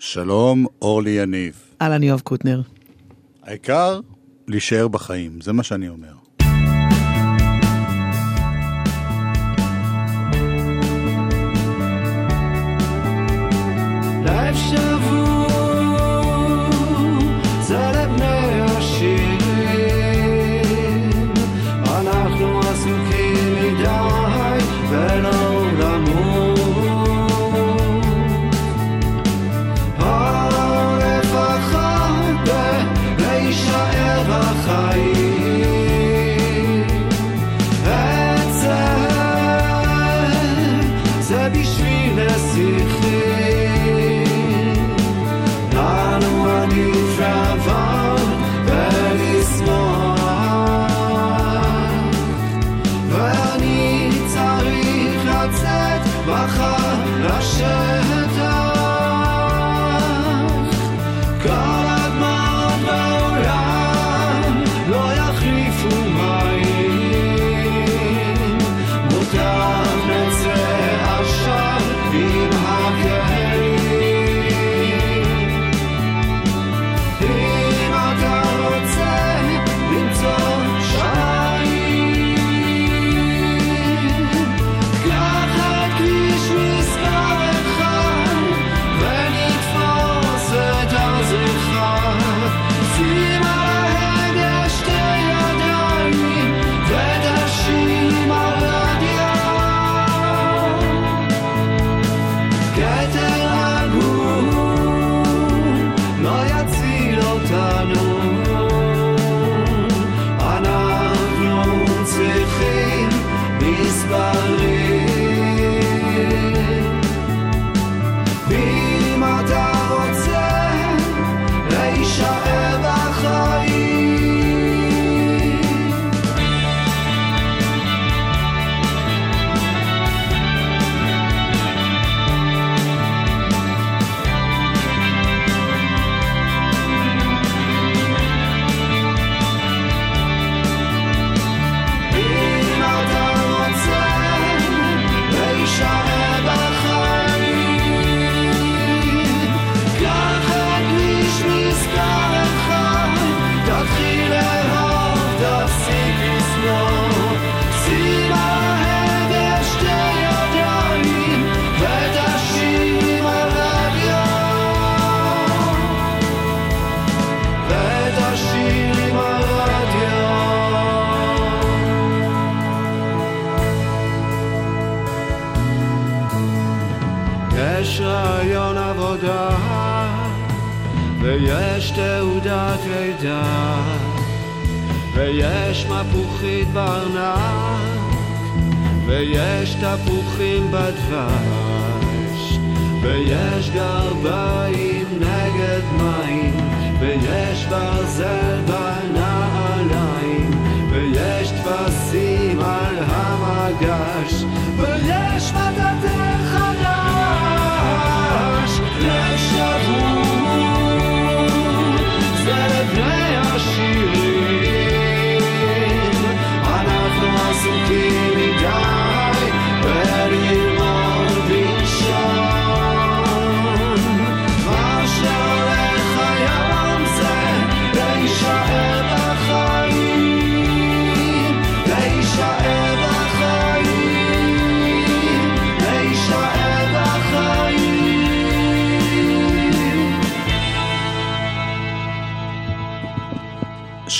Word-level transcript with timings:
שלום, 0.00 0.66
אורלי 0.82 1.10
יניב. 1.10 1.54
אהלן, 1.82 2.02
יואב 2.02 2.20
קוטנר. 2.20 2.60
העיקר, 3.42 4.00
להישאר 4.48 4.88
בחיים, 4.88 5.40
זה 5.40 5.52
מה 5.52 5.62
שאני 5.62 5.88
אומר. 5.88 6.20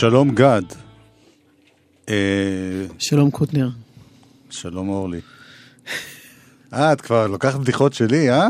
שלום 0.00 0.31
גד. 0.34 0.62
אה, 2.09 2.15
שלום 2.99 3.31
קוטנר. 3.31 3.69
שלום 4.50 4.88
אורלי. 4.88 5.21
אה, 6.72 6.93
את 6.93 7.00
כבר 7.00 7.27
לוקחת 7.27 7.61
בדיחות 7.61 7.93
שלי, 7.93 8.31
אה? 8.31 8.49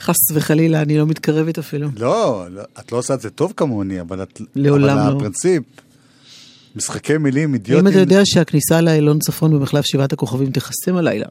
חס 0.00 0.30
וחלילה, 0.34 0.82
אני 0.82 0.98
לא 0.98 1.06
מתקרבת 1.06 1.58
אפילו. 1.58 1.88
לא, 1.96 2.46
לא 2.50 2.62
את 2.80 2.92
לא 2.92 2.98
עושה 2.98 3.14
את 3.14 3.20
זה 3.20 3.30
טוב 3.30 3.52
כמוני, 3.56 4.00
אבל 4.00 4.22
את... 4.22 4.40
לעולם 4.54 4.98
אבל 4.98 5.10
לא. 5.10 5.16
הפרינציפ, 5.16 5.62
משחקי 6.76 7.18
מילים 7.18 7.54
אידיוטיים... 7.54 7.86
אם 7.86 7.92
אתה 7.92 7.98
יודע 7.98 8.20
שהכניסה 8.24 8.80
לאילון 8.80 9.18
צפון 9.18 9.50
במחלף 9.50 9.84
שבעת 9.84 10.12
הכוכבים 10.12 10.50
תיחסם 10.50 10.96
הלילה. 10.96 11.26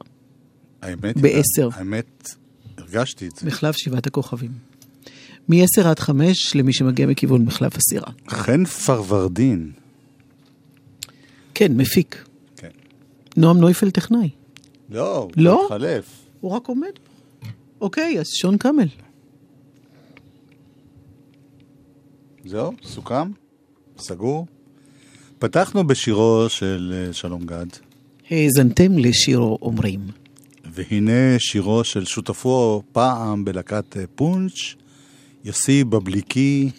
האמת... 0.82 1.16
בעשר. 1.16 1.68
האמת, 1.72 2.30
הרגשתי 2.78 3.26
את 3.26 3.36
זה. 3.36 3.46
מחלף 3.46 3.76
שבעת 3.76 4.06
הכוכבים. 4.06 4.71
מ-10 5.52 5.86
עד 5.86 5.98
5 5.98 6.56
למי 6.56 6.72
שמגיע 6.72 7.06
מכיוון 7.06 7.44
מחלף 7.44 7.76
הסירה. 7.76 8.12
חן 8.28 8.64
פרוורדין. 8.64 9.70
כן, 11.54 11.76
מפיק. 11.76 12.24
כן. 12.56 12.68
נועם 13.36 13.58
נויפל 13.58 13.90
טכנאי. 13.90 14.28
לא, 14.90 15.18
הוא 15.18 15.30
לא? 15.36 15.62
התחלף. 15.64 16.04
הוא 16.40 16.50
רק 16.50 16.66
עומד. 16.66 16.92
אוקיי, 17.80 18.20
אז 18.20 18.26
שון 18.28 18.58
קאמל. 18.58 18.88
זהו, 22.44 22.72
סוכם? 22.84 23.30
סגור? 23.98 24.46
פתחנו 25.38 25.86
בשירו 25.86 26.44
של 26.48 26.94
אה, 26.94 27.12
שלום 27.12 27.46
גד, 27.46 27.66
האזנתם 28.30 28.98
לשירו 28.98 29.58
אומרים. 29.62 30.00
והנה 30.64 31.38
שירו 31.38 31.84
של 31.84 32.04
שותפו 32.04 32.82
פעם 32.92 33.44
בלהקת 33.44 33.96
אה, 33.96 34.04
פונץ', 34.14 34.74
יוסי 35.44 35.84
בבליקי. 35.84 36.70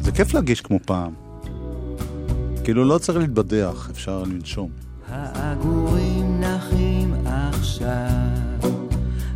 זה 0.00 0.12
כיף 0.12 0.34
להגיש 0.34 0.60
כמו 0.60 0.78
פעם. 0.86 1.12
כאילו 2.64 2.84
לא 2.84 2.98
צריך 2.98 3.18
להתבדח, 3.18 3.88
אפשר 3.90 4.22
לנשום. 4.22 4.70
העגורים 5.08 6.40
נחים 6.40 7.14
עכשיו 7.26 8.70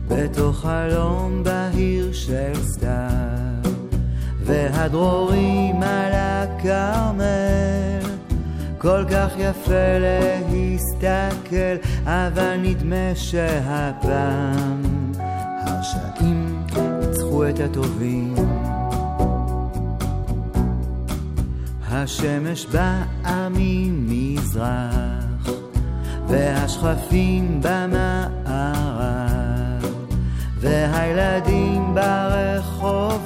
בתוך 0.09 0.61
חלום 0.61 1.43
בהיר 1.45 2.13
של 2.13 2.53
סתיו 2.63 3.73
והדרורים 4.45 5.83
על 5.83 6.13
הכרמל 6.15 7.27
כל 8.79 9.05
כך 9.11 9.33
יפה 9.39 9.99
להסתכל 10.01 11.89
אבל 12.05 12.57
נדמה 12.63 13.15
שהפעם 13.15 14.86
ניצחו 17.37 17.49
את 17.49 17.61
הטובים. 17.61 18.35
השמש 21.91 22.67
באה 22.67 23.49
ממזרח 23.51 25.51
והשכפים 26.29 27.61
במערב 27.63 28.67
והילדים 30.61 31.95
ברחובות 31.95 33.25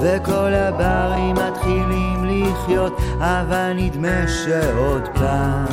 וכל 0.00 0.54
הברים 0.54 1.34
מתחילים 1.34 2.24
לחיות 2.24 2.96
אבל 3.18 3.72
נדמה 3.76 4.28
שעוד 4.28 5.08
פעם 5.14 5.66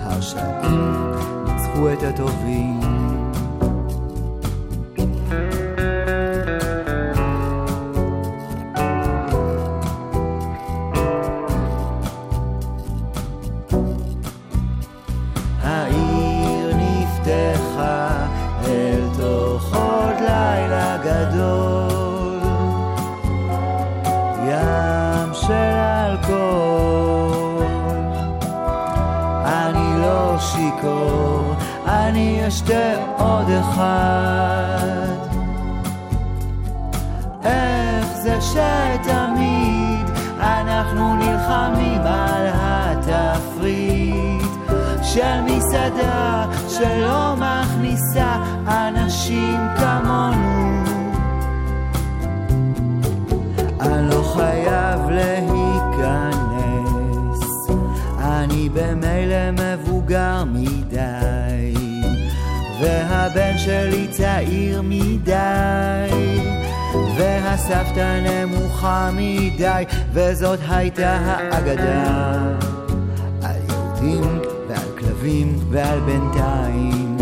הרשעים 0.00 1.12
ניצחו 1.44 1.92
את 1.92 2.02
הטובים 2.02 2.87
אני 32.70 32.76
אשתה 32.76 33.24
עוד 33.24 33.46
אחד. 33.50 35.16
איך 37.44 38.06
זה 38.22 38.40
שתמיד 38.40 40.06
אנחנו 40.40 41.16
נלחמים 41.16 42.00
על 42.00 42.46
התפריט 42.52 44.42
של 45.02 45.40
מסעדה 45.44 46.46
שלא 46.68 47.34
מכניסה 47.36 48.36
אנשים 48.66 49.60
כמונו. 49.76 50.84
אני 53.80 54.10
לא 54.10 54.22
חייב 54.34 55.00
להיכנס, 55.10 56.50
אני 58.18 58.68
במילא 58.68 59.50
מבוגר 59.52 60.44
מדי, 60.46 60.77
והבן 62.80 63.58
שלי 63.58 64.08
צעיר 64.10 64.82
מדי, 64.84 66.10
והסבתא 67.16 68.20
נמוכה 68.22 69.10
מדי, 69.12 69.84
וזאת 70.12 70.58
הייתה 70.68 71.18
האגדה 71.24 72.04
על 73.42 73.56
יהודים 73.68 74.40
ועל 74.68 74.98
כלבים 74.98 75.58
ועל 75.70 76.00
בינתיים. 76.00 77.18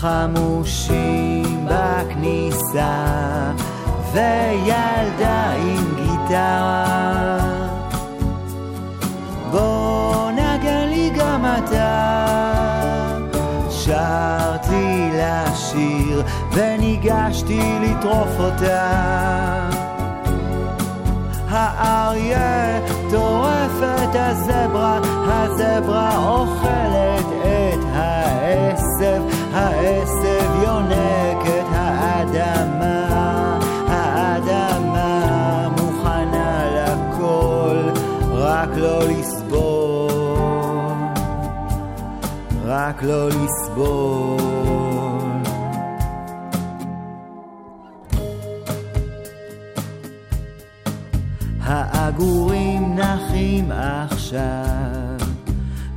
חמושים 0.00 1.66
בכניסה 1.66 3.52
וילדה 4.12 5.50
עם 5.50 5.94
גיטרה. 5.96 7.38
בוא 9.50 10.30
נגן 10.30 10.88
לי 10.88 11.10
גם 11.16 11.44
אתה. 11.44 12.30
שרתי 13.70 15.10
לשיר 15.12 16.22
וניגשתי 16.52 17.78
לטרוף 17.82 18.38
אותה. 18.38 19.70
האריה 21.50 22.80
טורף 23.10 23.82
את 23.82 24.14
הזברה, 24.14 24.98
הזברה 25.26 26.16
אוכלת 26.16 27.26
את 27.42 27.84
העשב, 27.92 29.22
העשב 29.52 30.49
רק 42.90 43.02
לא 43.02 43.28
לסבול. 43.28 44.40
העגורים 51.62 52.98
נחים 52.98 53.72
עכשיו 53.72 55.28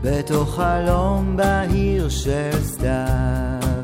בתוך 0.01 0.55
חלום 0.55 1.35
בהיר 1.35 2.09
של 2.09 2.63
סתיו 2.63 3.83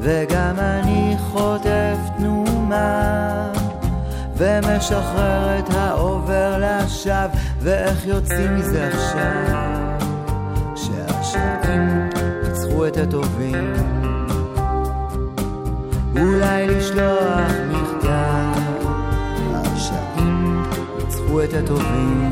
וגם 0.00 0.54
אני 0.58 1.16
חוטף 1.18 1.96
תנומה 2.18 3.52
ומשחרר 4.36 5.58
את 5.58 5.74
העובר 5.74 6.58
לשווא 6.58 7.26
ואיך 7.60 8.06
יוצאים 8.06 8.56
מזה 8.56 8.88
עכשיו 8.88 9.81
הטובים 13.02 13.72
אולי 16.16 16.66
לשלוח 16.66 17.50
מכתב 17.70 18.60
הרשעים 19.54 20.62
ניצחו 20.98 21.42
את 21.44 21.54
הטובים 21.54 22.30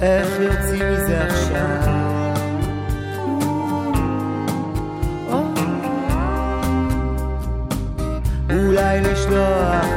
איך 0.00 0.28
יוצאים 0.40 0.92
מזה 0.92 1.24
עכשיו? 1.24 1.94
אולי 8.50 9.00
לשלוח 9.00 9.93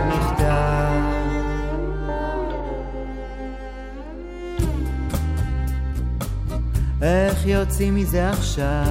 יוצאים 7.50 7.96
מזה 7.96 8.30
עכשיו? 8.30 8.84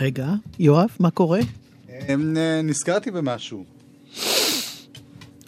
רגע, 0.00 0.26
יואב, 0.58 0.88
מה 1.00 1.10
קורה? 1.10 1.40
אמ, 1.88 2.36
אה, 2.36 2.60
נזכרתי 2.62 3.10
במשהו. 3.10 3.64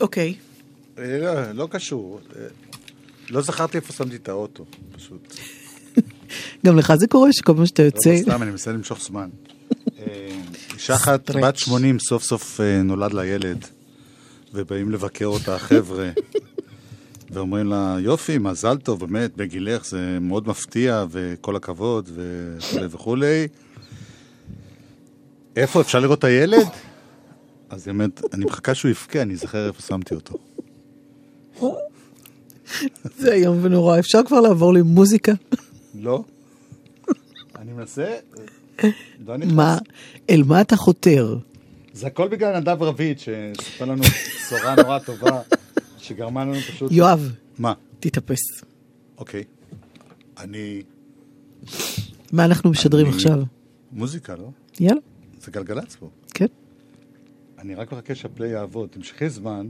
אוקיי. 0.01 0.35
אה, 0.99 1.19
לא, 1.19 1.53
לא 1.53 1.69
קשור. 1.71 2.21
אה, 2.37 2.47
לא 3.31 3.41
זכרתי 3.41 3.77
איפה 3.77 3.93
שמתי 3.93 4.17
את 4.17 4.29
האוטו, 4.29 4.65
פשוט. 4.93 5.35
גם 6.67 6.79
לך 6.79 6.95
זה 6.95 7.07
קורה 7.07 7.33
שכל 7.33 7.55
פעם 7.55 7.67
שאתה 7.67 7.83
יוצא... 7.83 8.11
לא 8.11 8.19
סתם, 8.19 8.43
אני 8.43 8.51
מנסה 8.51 8.73
למשוך 8.73 9.01
זמן. 9.01 9.29
אישה 10.93 11.03
אחת, 11.03 11.31
בת 11.31 11.57
80, 11.57 11.99
סוף 11.99 12.23
סוף 12.23 12.61
אה, 12.61 12.83
נולד 12.83 13.13
לה 13.13 13.27
ילד, 13.27 13.65
ובאים 14.55 14.91
לבקר 14.91 15.27
אותה 15.27 15.55
החבר'ה, 15.55 16.11
ואומרים 17.31 17.67
לה, 17.67 17.97
יופי, 18.01 18.39
מזל 18.39 18.77
טוב, 18.77 19.01
באמת, 19.01 19.37
בגילך, 19.37 19.87
זה 19.87 20.19
מאוד 20.21 20.49
מפתיע, 20.49 21.05
וכל 21.11 21.57
הכבוד, 21.57 22.11
וכולי 22.15 22.87
וכולי. 22.91 23.49
איפה, 25.57 25.81
אפשר 25.81 25.99
לראות 25.99 26.19
את 26.19 26.25
הילד? 26.25 26.67
אז 27.71 27.87
היא 27.87 27.93
אומרת, 27.93 28.21
אני 28.33 28.45
מחכה 28.45 28.75
שהוא 28.75 28.91
יבכה, 28.91 29.23
אני 29.23 29.35
אזכר 29.35 29.67
איפה 29.67 29.83
שמתי 29.83 30.15
אותו. 30.15 30.39
זה 33.19 33.33
איום 33.33 33.59
ונורא, 33.63 33.99
אפשר 33.99 34.21
כבר 34.27 34.41
לעבור 34.41 34.75
למוזיקה? 34.75 35.33
לא? 35.95 36.25
אני 37.59 37.73
מנסה. 37.73 38.15
מה, 39.55 39.79
אל 40.31 40.43
מה 40.47 40.61
אתה 40.61 40.77
חותר? 40.77 41.37
זה 41.93 42.07
הכל 42.07 42.29
בגלל 42.29 42.61
נדב 42.61 42.83
רביד, 42.83 43.19
שסיפר 43.19 43.85
לנו 43.85 44.03
בשורה 44.03 44.75
נורא 44.83 44.99
טובה, 44.99 45.41
שגרמה 45.99 46.45
לנו 46.45 46.55
פשוט... 46.55 46.93
יואב, 46.93 47.33
מה? 47.59 47.73
תתאפס. 48.01 48.39
אוקיי. 49.19 49.45
אני... 50.39 50.83
מה 52.33 52.45
אנחנו 52.45 52.71
משדרים 52.71 53.07
אני- 53.07 53.15
עכשיו? 53.15 53.43
מוזיקה, 53.93 54.37
לא? 54.37 54.49
יאללה, 54.81 55.01
זה 55.45 55.51
גלגלצ 55.51 55.97
פה. 55.97 56.09
כן. 56.35 56.47
אני 57.59 57.75
רק 57.75 57.93
מחכה 57.93 58.15
שהפליי 58.15 58.51
יעבוד. 58.51 58.89
תמשכי 58.89 59.29
זמן, 59.31 59.69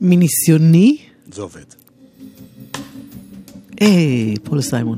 מניסיוני, 0.00 0.98
זה 1.32 1.42
עובד. 1.42 1.64
אה, 3.82 3.86
פול 4.44 4.62
סיימון. 4.62 4.96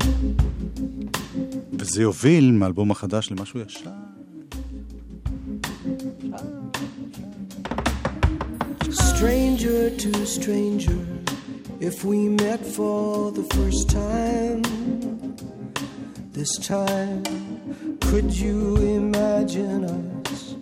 וזה 1.88 2.02
יוביל 2.02 2.50
מאלבום 2.50 2.90
החדש 2.90 3.30
למשהו 3.30 3.60
ישן. 3.60 3.90
Stranger 9.24 9.88
to 10.02 10.10
stranger, 10.26 11.00
if 11.80 12.04
we 12.04 12.28
met 12.28 12.60
for 12.76 13.32
the 13.38 13.44
first 13.54 13.88
time, 13.88 14.62
this 16.32 16.52
time, 16.58 17.22
could 18.02 18.30
you 18.32 18.76
imagine 18.76 19.84
us 19.86 20.56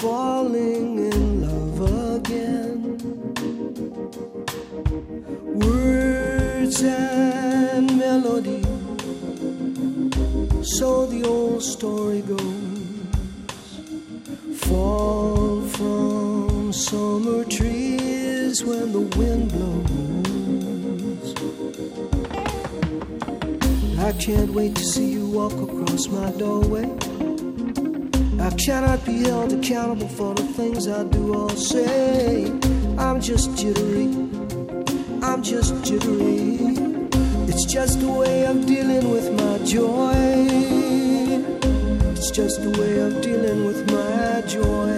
falling 0.00 0.98
in 1.12 1.22
love 1.46 1.78
again? 2.16 2.78
Words 5.64 6.82
and 6.82 7.86
melody, 7.96 8.62
so 10.71 11.05
the 11.05 11.21
old 11.27 11.61
story 11.61 12.21
goes 12.21 12.81
fall 14.63 15.61
from 15.75 16.71
summer 16.71 17.43
trees 17.43 18.63
when 18.63 18.93
the 18.93 19.01
wind 19.17 19.51
blows. 19.51 21.29
I 23.99 24.13
can't 24.13 24.51
wait 24.53 24.75
to 24.75 24.83
see 24.83 25.11
you 25.11 25.27
walk 25.27 25.51
across 25.51 26.07
my 26.07 26.31
doorway. 26.31 26.85
I 28.39 28.49
cannot 28.51 29.05
be 29.05 29.23
held 29.27 29.51
accountable 29.51 30.07
for 30.07 30.33
the 30.35 30.43
things 30.53 30.87
I 30.87 31.03
do 31.03 31.35
or 31.35 31.49
say. 31.49 32.45
I'm 32.97 33.19
just 33.19 33.57
jittery. 33.57 34.07
I'm 35.21 35.43
just 35.43 35.83
jittery. 35.83 36.80
It's 37.63 37.71
just 37.71 38.01
a 38.01 38.07
way 38.09 38.47
of 38.47 38.65
dealing 38.65 39.11
with 39.11 39.31
my 39.33 39.59
joy. 39.63 40.15
It's 42.15 42.31
just 42.31 42.59
a 42.59 42.71
way 42.71 42.99
of 43.01 43.21
dealing 43.21 43.65
with 43.65 43.85
my 43.91 44.41
joy. 44.47 44.97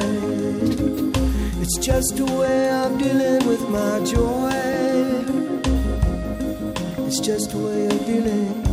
It's 1.61 1.77
just 1.85 2.17
a 2.19 2.25
way 2.25 2.69
of 2.71 2.97
dealing 2.97 3.45
with 3.49 3.67
my 3.67 3.99
joy. 4.05 4.53
It's 7.05 7.19
just 7.19 7.51
a 7.53 7.57
way 7.57 7.85
of 7.87 8.05
dealing. 8.05 8.63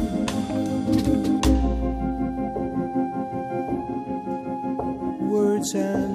Words 5.29 5.75
and 5.75 6.10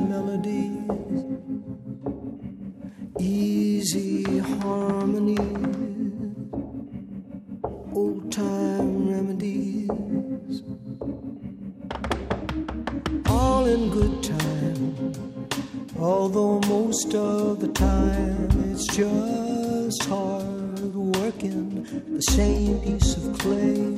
it's 18.77 18.87
just 18.87 20.03
hard 20.03 20.93
working 20.93 21.81
the 22.13 22.21
same 22.21 22.77
piece 22.81 23.15
of 23.15 23.39
clay 23.39 23.95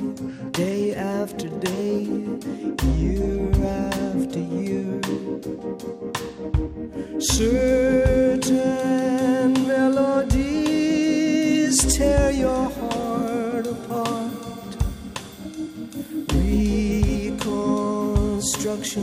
day 0.52 0.94
after 0.94 1.48
day, 1.58 2.04
year 2.94 3.50
after 3.66 4.38
year. 4.38 5.00
Certain 7.18 8.52
melodies 9.66 10.76
tear 11.96 12.30
your 12.30 12.70
heart 12.70 13.66
apart. 13.66 14.76
Reconstruction 16.34 19.02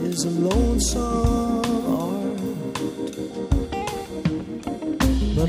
is 0.00 0.24
a 0.24 0.30
lonesome 0.30 1.86
art. 1.86 2.19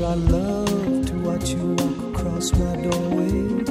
But 0.02 0.08
I 0.08 0.14
love 0.14 1.06
to 1.06 1.14
watch 1.20 1.50
you 1.50 1.76
walk 1.78 1.98
across 2.12 2.52
my 2.54 2.74
doorway. 2.74 3.62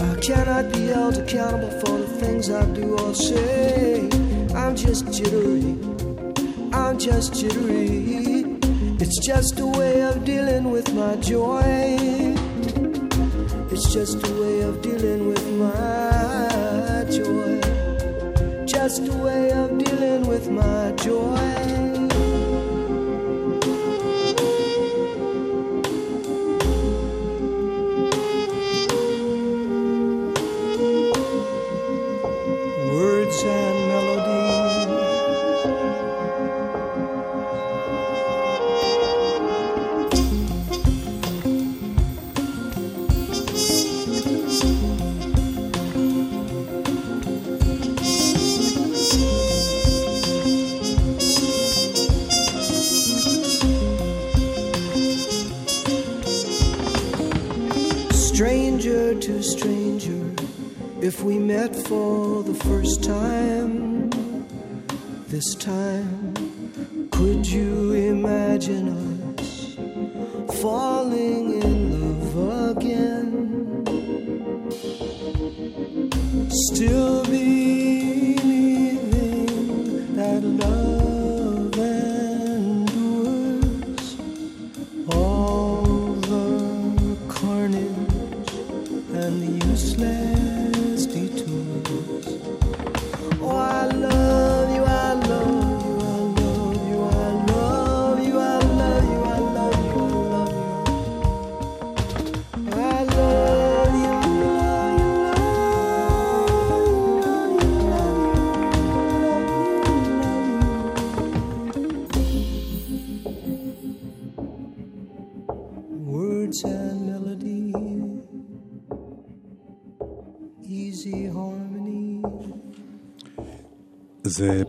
I 0.00 0.16
cannot 0.22 0.72
be 0.72 0.86
held 0.86 1.18
accountable 1.18 1.70
for 1.80 1.98
the 1.98 2.06
things 2.18 2.48
I 2.50 2.64
do 2.72 2.96
or 2.98 3.14
say. 3.14 4.08
I'm 4.54 4.74
just 4.74 5.12
jittery. 5.12 5.76
I'm 6.72 6.98
just 6.98 7.34
jittery. 7.34 8.56
It's 9.02 9.18
just 9.18 9.60
a 9.60 9.66
way 9.66 10.00
of 10.00 10.24
dealing 10.24 10.70
with 10.70 10.94
my 10.94 11.16
joy. 11.16 11.60
It's 13.70 13.92
just 13.92 14.26
a 14.26 14.32
way 14.40 14.62
of 14.62 14.80
dealing 14.80 15.28
with 15.28 15.46
my 15.60 17.04
joy. 17.10 17.60
Just 18.64 19.06
a 19.06 19.12
way 19.12 19.52
of 19.52 19.76
dealing 19.76 20.26
with 20.26 20.48
my 20.48 20.92
joy. 20.92 21.99
This 65.40 65.54
time, 65.54 67.08
could 67.10 67.46
you 67.46 67.92
imagine 67.92 68.88
us 69.38 69.74
falling 70.60 71.62
in 71.62 71.76
love 71.96 72.76
again? 72.76 73.86
Still 76.50 77.09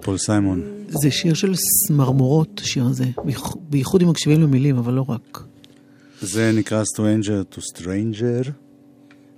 פול 0.01 0.17
סיימון. 0.17 0.61
זה 0.87 1.11
שיר 1.11 1.33
של 1.33 1.53
סמרמורות, 1.87 2.59
השיר 2.63 2.85
הזה. 2.85 3.05
בייח- 3.25 3.55
בייחוד 3.69 4.01
אם 4.01 4.09
מקשיבים 4.09 4.41
למילים, 4.41 4.77
אבל 4.77 4.93
לא 4.93 5.05
רק. 5.09 5.43
זה 6.21 6.51
נקרא 6.55 6.83
Stranger 6.83 7.55
to 7.55 7.59
Stranger, 7.59 8.49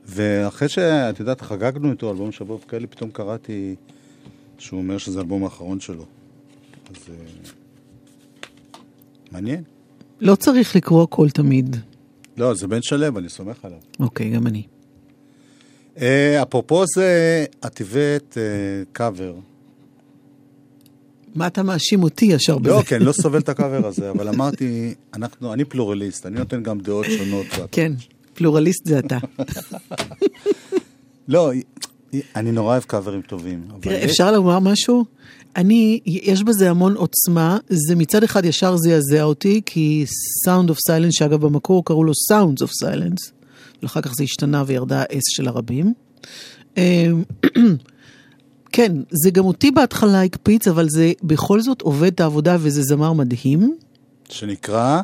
ואחרי 0.05 0.69
שאת 0.69 1.19
יודעת, 1.19 1.41
חגגנו 1.41 1.91
איתו 1.91 2.11
אלבום 2.11 2.31
שבוב 2.31 2.65
כאלה, 2.67 2.87
פתאום 2.87 3.09
קראתי 3.11 3.75
שהוא 4.57 4.79
אומר 4.79 4.97
שזה 4.97 5.19
האלבום 5.19 5.43
האחרון 5.43 5.79
שלו. 5.79 6.05
אז 6.89 6.95
אה, 7.09 7.15
מעניין. 9.31 9.63
לא 10.21 10.35
צריך 10.35 10.75
לקרוא 10.75 11.03
הכל 11.03 11.29
תמיד. 11.29 11.75
לא, 12.37 12.53
זה 12.53 12.67
בן 12.67 12.81
שלם, 12.81 13.17
אני 13.17 13.29
סומך 13.29 13.65
עליו. 13.65 13.77
אוקיי, 13.99 14.29
גם 14.29 14.47
אני. 14.47 14.63
אה, 16.01 16.41
אפרופו 16.43 16.83
זה, 16.95 17.45
את 17.65 17.81
הבאת 17.81 18.37
אה, 18.37 18.43
קאבר. 18.91 19.33
מה 21.35 21.47
אתה 21.47 21.63
מאשים 21.63 22.03
אותי 22.03 22.25
ישר 22.25 22.57
בזה? 22.57 22.69
לא, 22.69 22.81
כי 22.81 22.95
אני 22.95 23.05
לא 23.05 23.11
סובל 23.11 23.39
את 23.39 23.49
הקאבר 23.49 23.87
הזה, 23.87 24.09
אבל 24.09 24.27
אמרתי, 24.27 24.93
אנחנו, 25.13 25.53
אני 25.53 25.65
פלורליסט, 25.65 26.25
אני 26.25 26.39
נותן 26.39 26.63
גם 26.63 26.79
דעות 26.79 27.05
שונות. 27.17 27.45
כן, 27.71 27.91
פלורליסט 28.33 28.85
זה 28.85 28.99
אתה. 28.99 29.17
לא, 31.27 31.51
אני 32.35 32.51
נורא 32.51 32.71
אוהב 32.71 32.83
קאברים 32.83 33.21
טובים. 33.21 33.63
תראה, 33.81 34.05
אפשר 34.05 34.31
לומר 34.31 34.59
משהו? 34.59 35.05
אני, 35.55 35.99
יש 36.05 36.43
בזה 36.43 36.69
המון 36.69 36.95
עוצמה, 36.95 37.57
זה 37.69 37.95
מצד 37.95 38.23
אחד 38.23 38.45
ישר 38.45 38.77
זעזע 38.77 39.23
אותי, 39.23 39.61
כי 39.65 40.05
Sound 40.47 40.69
of 40.69 40.75
Silence, 40.89 41.11
שאגב 41.11 41.41
במקור 41.41 41.85
קראו 41.85 42.03
לו 42.03 42.11
Sounds 42.31 42.65
of 42.65 42.69
Silence, 42.85 43.31
ואחר 43.83 44.01
כך 44.01 44.13
זה 44.13 44.23
השתנה 44.23 44.63
וירדה 44.67 45.01
האס 45.01 45.23
של 45.27 45.47
הרבים. 45.47 45.93
כן, 48.73 48.91
זה 49.09 49.31
גם 49.31 49.45
אותי 49.45 49.71
בהתחלה 49.71 50.23
הקפיץ, 50.23 50.67
אבל 50.67 50.89
זה 50.89 51.11
בכל 51.23 51.61
זאת 51.61 51.81
עובד 51.81 52.13
את 52.13 52.19
העבודה 52.19 52.57
וזה 52.59 52.81
זמר 52.81 53.13
מדהים. 53.13 53.77
שנקרא, 54.29 55.01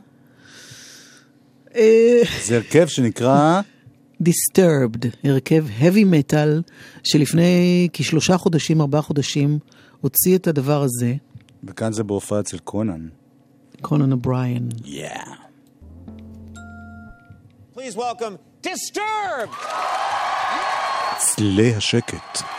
אה, 1.75 2.21
זה 2.45 2.55
הרכב 2.55 2.87
שנקרא, 2.87 3.61
Disturbed, 4.23 5.07
הרכב 5.23 5.65
heavy 5.79 6.05
metal, 6.13 6.71
שלפני 7.03 7.87
כשלושה 7.93 8.37
חודשים, 8.37 8.81
ארבעה 8.81 9.01
חודשים, 9.01 9.59
הוציא 10.01 10.35
את 10.35 10.47
הדבר 10.47 10.81
הזה, 10.81 11.13
וכאן 11.63 11.93
זה 11.93 12.03
בהופעה 12.03 12.39
אצל 12.39 12.57
קונן. 12.57 13.07
קונן 13.81 14.11
אובריין. 14.11 14.69
Yeah. 14.83 15.29
Please 17.75 17.95
welcome 17.95 18.65
Disturbed! 18.67 19.55
צלילי 21.17 21.75
השקט. 21.75 22.58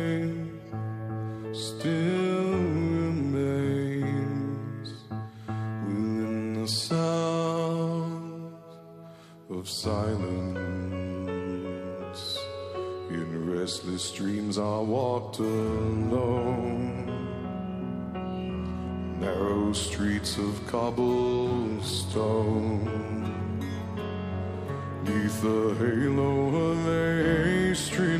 still 1.81 2.53
remains 3.01 3.73
within 5.83 6.53
the 6.61 6.67
sound 6.67 8.53
of 9.49 9.67
silence. 9.67 10.21
In 13.09 13.49
restless 13.49 14.11
dreams, 14.11 14.59
I 14.59 14.77
walked 14.77 15.39
alone. 15.39 17.07
Narrow 19.19 19.73
streets 19.73 20.37
of 20.37 20.61
cobblestone. 20.67 21.81
Neath 25.03 25.41
the 25.41 25.73
halo 25.79 26.47
of 26.69 26.87
a 26.87 27.73
street 27.73 28.10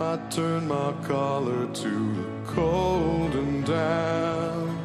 I 0.00 0.16
turned 0.28 0.68
my 0.68 0.92
collar 1.04 1.66
to 1.66 2.14
the 2.14 2.24
cold 2.46 3.32
and 3.36 3.64
damp. 3.64 4.80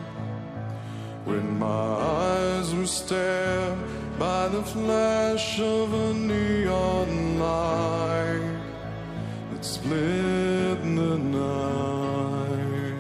When 1.25 1.57
my 1.57 1.65
eyes 1.65 2.75
were 2.75 2.85
stared 2.85 3.79
by 4.19 4.49
the 4.49 4.61
flash 4.61 5.59
of 5.59 5.91
a 5.93 6.13
neon 6.13 7.39
light 7.39 8.59
that 9.51 9.65
split 9.65 10.79
the 10.83 11.17
night 11.17 12.93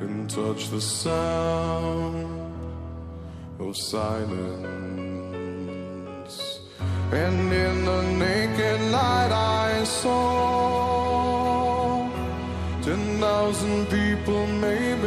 and 0.00 0.30
touched 0.30 0.70
the 0.70 0.80
sound 0.80 2.26
of 3.58 3.76
silence. 3.76 4.78
And 7.12 7.52
in 7.52 7.84
the 7.84 8.02
naked 8.12 8.80
light 8.90 9.30
I 9.30 9.84
saw 9.84 10.57
thousand 13.20 13.86
people, 13.86 14.46
maybe 14.46 14.97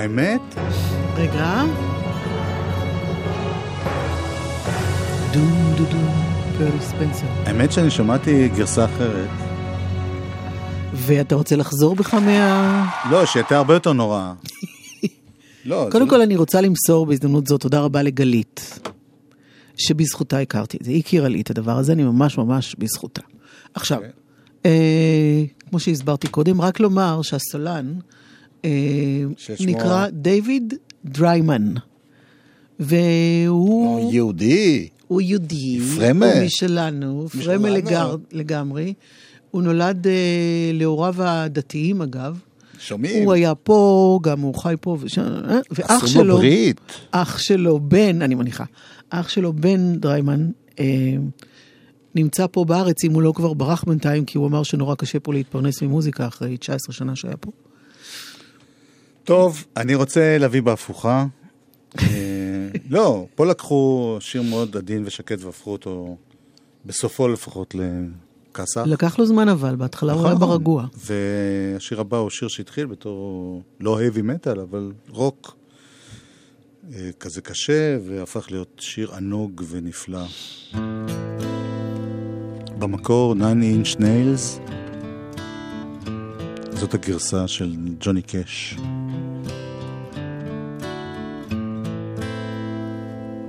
האמת, 0.00 0.40
רגע. 1.16 1.62
דום 5.32 5.74
דום 5.76 5.86
דום, 5.90 6.08
פרלי 6.58 6.80
ספנסר. 6.80 7.26
האמת 7.46 7.72
שאני 7.72 7.90
שמעתי 7.90 8.48
גרסה 8.48 8.84
אחרת. 8.84 9.28
ואתה 10.94 11.34
רוצה 11.34 11.56
לחזור 11.56 11.96
בך 11.96 12.14
מה... 12.14 12.90
לא, 13.10 13.26
שהייתה 13.26 13.56
הרבה 13.56 13.74
יותר 13.74 13.92
נוראה. 13.92 14.32
לא, 15.64 15.88
קודם 15.90 16.04
לא- 16.04 16.10
כל 16.10 16.20
אני 16.22 16.36
רוצה 16.36 16.60
למסור 16.60 17.06
בהזדמנות 17.06 17.46
זאת 17.46 17.60
תודה 17.60 17.80
רבה 17.80 18.02
לגלית, 18.02 18.80
שבזכותה 19.76 20.38
הכרתי 20.38 20.76
את 20.76 20.84
זה. 20.84 20.90
היא 20.90 21.00
הכירה 21.00 21.28
לי 21.28 21.40
את 21.40 21.50
הדבר 21.50 21.78
הזה, 21.78 21.92
אני 21.92 22.02
ממש 22.02 22.38
ממש 22.38 22.76
בזכותה. 22.78 23.22
עכשיו, 23.74 23.98
אוקיי. 23.98 24.10
אה, 24.66 25.44
כמו 25.70 25.80
שהסברתי 25.80 26.28
קודם, 26.28 26.60
רק 26.60 26.80
לומר 26.80 27.22
שהסולן 27.22 27.94
נקרא 29.60 30.08
דיוויד 30.12 30.74
דריימן, 31.04 31.74
והוא... 32.80 34.12
יהודי. 34.12 34.88
הוא 35.06 35.20
יהודי, 35.20 35.80
פרמה. 35.96 36.32
הוא 36.32 36.44
משלנו, 36.44 37.28
פרמה. 37.28 37.70
לגר, 37.70 38.16
לגמרי. 38.32 38.94
הוא 39.50 39.62
נולד 39.62 40.06
אה, 40.06 40.70
להוריו 40.72 41.14
הדתיים 41.18 42.02
אגב. 42.02 42.38
שומעים. 42.78 43.24
הוא 43.24 43.32
היה 43.32 43.54
פה, 43.54 44.18
גם 44.22 44.40
הוא 44.40 44.54
חי 44.54 44.74
פה, 44.80 44.96
וש... 45.00 45.18
אה, 45.18 45.58
ואח 45.70 46.06
שלו, 46.06 46.36
ברית. 46.36 46.80
אח 47.10 47.38
שלו, 47.38 47.80
בן, 47.80 48.22
אני 48.22 48.34
מניחה, 48.34 48.64
אח 49.10 49.28
שלו, 49.28 49.52
בן 49.52 49.96
דריימן, 49.96 50.50
אה, 50.80 51.14
נמצא 52.14 52.46
פה 52.46 52.64
בארץ, 52.64 53.04
אם 53.04 53.12
הוא 53.12 53.22
לא 53.22 53.32
כבר 53.36 53.52
ברח 53.52 53.84
בינתיים, 53.84 54.24
כי 54.24 54.38
הוא 54.38 54.46
אמר 54.46 54.62
שנורא 54.62 54.94
קשה 54.94 55.20
פה 55.20 55.32
להתפרנס 55.32 55.82
ממוזיקה 55.82 56.26
אחרי 56.26 56.56
19 56.56 56.92
שנה 56.92 57.16
שהיה 57.16 57.36
פה. 57.36 57.50
טוב, 59.30 59.64
אני 59.76 59.94
רוצה 59.94 60.38
להביא 60.38 60.62
בהפוכה. 60.62 61.26
אה, 61.98 62.04
לא, 62.90 63.26
פה 63.34 63.46
לקחו 63.46 64.16
שיר 64.20 64.42
מאוד 64.42 64.76
עדין 64.76 65.02
ושקט 65.06 65.42
והפכו 65.42 65.72
אותו, 65.72 66.16
בסופו 66.86 67.28
לפחות, 67.28 67.74
לכסח. 67.74 68.82
לקח 68.86 69.18
לו 69.18 69.26
זמן 69.26 69.48
אבל, 69.48 69.76
בהתחלה 69.76 70.12
הוא 70.12 70.26
היה 70.26 70.34
נכון. 70.34 70.48
ברגוע. 70.48 70.86
והשיר 70.94 72.00
הבא 72.00 72.16
הוא 72.16 72.30
שיר 72.30 72.48
שהתחיל 72.48 72.86
בתור 72.86 73.62
לא 73.80 74.00
heavy 74.00 74.20
metal, 74.20 74.60
אבל 74.62 74.92
רוק 75.08 75.56
אה, 76.92 77.10
כזה 77.20 77.40
קשה, 77.40 77.98
והפך 78.06 78.50
להיות 78.50 78.80
שיר 78.80 79.14
ענוג 79.14 79.62
ונפלא. 79.70 80.24
במקור 82.78 83.34
9 83.34 83.44
inch 83.52 84.00
nails, 84.00 84.70
זאת 86.70 86.94
הגרסה 86.94 87.48
של 87.48 87.76
ג'וני 88.00 88.22
קאש. 88.22 88.76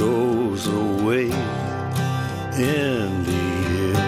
goes 0.00 0.66
away 0.66 1.24
in 2.56 3.08
the 3.28 3.42
end. 3.92 3.98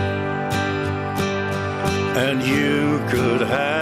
And 2.16 2.42
you 2.42 2.98
could 3.10 3.42
have 3.42 3.81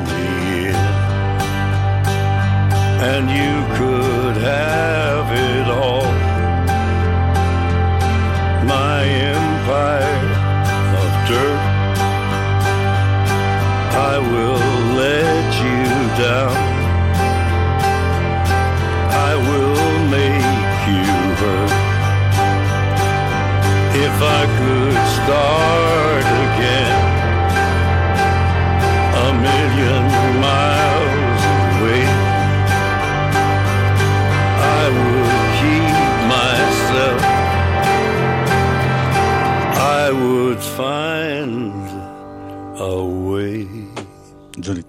And 3.21 3.29
you 3.29 3.75
could 3.77 4.37
have 4.37 4.90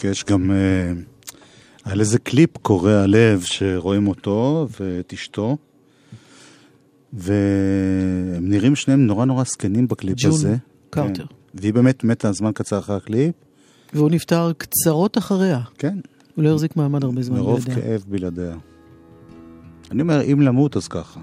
ג'וני 0.03 0.15
קאש 0.15 0.25
גם 0.25 0.51
אה, 0.51 0.93
היה 1.85 1.95
לזה 1.95 2.19
קליפ 2.19 2.57
קורע 2.57 3.07
לב 3.07 3.43
שרואים 3.43 4.09
אותו 4.09 4.69
ואת 4.81 5.13
אשתו, 5.13 5.57
והם 7.13 8.49
נראים 8.49 8.77
שניהם 8.77 9.07
נורא 9.07 9.25
נורא 9.25 9.45
זקנים 9.45 9.89
בקליפ 9.89 10.19
ג'ון 10.19 10.31
הזה. 10.31 10.57
קרטר. 10.91 11.27
כן. 11.27 11.35
והיא 11.55 11.75
באמת 11.75 12.05
מתה 12.05 12.33
זמן 12.33 12.51
קצר 12.55 12.79
אחרי 12.79 12.97
הקליפ, 12.97 13.35
והוא 13.95 14.11
נפטר 14.11 14.53
קצרות 14.59 15.19
אחריה. 15.19 15.61
כן, 15.79 15.99
הוא 16.35 16.45
לא 16.45 16.51
החזיק 16.51 16.77
מעמד 16.77 17.05
הרבה 17.05 17.23
זמן 17.23 17.37
מרוב 17.37 17.61
בלעדיה. 17.61 17.85
כאב 17.85 18.05
בלעדיה. 18.09 18.57
אני 19.91 20.03
אומר, 20.03 20.23
אם 20.23 20.41
למות 20.41 20.77
אז 20.77 20.89
ככה. 20.89 21.21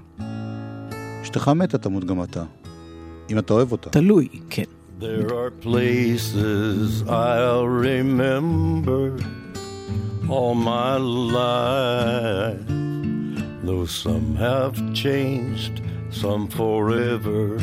אשתך 1.22 1.48
מתה, 1.48 1.78
תמות 1.78 2.04
גם 2.04 2.22
אתה. 2.22 2.44
אם 3.30 3.38
אתה 3.38 3.52
אוהב 3.52 3.72
אותה. 3.72 3.90
תלוי, 3.90 4.28
כן. 4.50 4.64
There 5.00 5.34
are 5.34 5.50
places 5.50 7.02
I'll 7.08 7.66
remember 7.66 9.18
all 10.28 10.54
my 10.54 10.98
life. 10.98 12.60
Though 13.64 13.86
some 13.86 14.36
have 14.36 14.92
changed, 14.92 15.80
some 16.10 16.48
forever, 16.48 17.56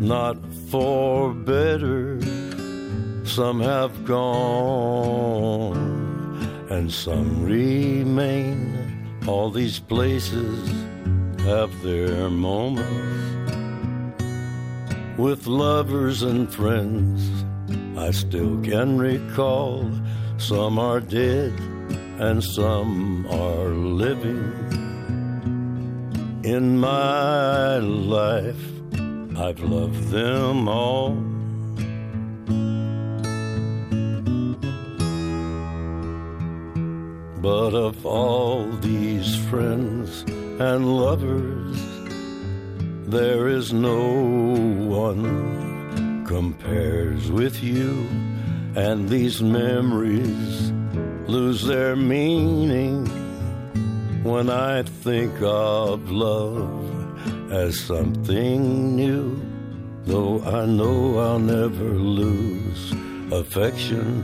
not 0.00 0.38
for 0.70 1.34
better. 1.34 2.18
Some 3.24 3.60
have 3.60 4.06
gone, 4.06 5.76
and 6.70 6.90
some 6.90 7.44
remain. 7.44 9.20
All 9.26 9.50
these 9.50 9.78
places 9.78 10.66
have 11.40 11.82
their 11.82 12.30
moments 12.30 13.39
with 15.20 15.46
lovers 15.46 16.22
and 16.22 16.50
friends. 16.50 17.44
I 17.94 18.10
still 18.10 18.58
can 18.62 18.96
recall 18.96 19.86
some 20.38 20.78
are 20.78 21.00
dead 21.00 21.52
and 22.18 22.42
some 22.42 23.26
are 23.26 23.68
living. 23.68 24.42
In 26.42 26.80
my 26.80 27.76
life, 27.76 28.64
I've 29.36 29.60
loved 29.60 30.08
them 30.08 30.66
all. 30.70 31.12
But 37.42 37.74
of 37.74 38.06
all 38.06 38.64
these 38.80 39.36
friends 39.50 40.22
and 40.58 40.96
lovers, 40.96 41.89
there 43.10 43.48
is 43.48 43.72
no 43.72 44.14
one 44.86 46.24
compares 46.24 47.30
with 47.30 47.60
you, 47.60 48.06
and 48.76 49.08
these 49.08 49.42
memories 49.42 50.72
lose 51.26 51.66
their 51.66 51.96
meaning 51.96 53.04
when 54.22 54.48
I 54.48 54.84
think 54.84 55.32
of 55.42 56.08
love 56.10 57.52
as 57.52 57.80
something 57.80 58.94
new. 58.94 59.42
Though 60.04 60.40
I 60.42 60.66
know 60.66 61.18
I'll 61.18 61.40
never 61.40 61.94
lose 61.94 62.92
affection 63.32 64.22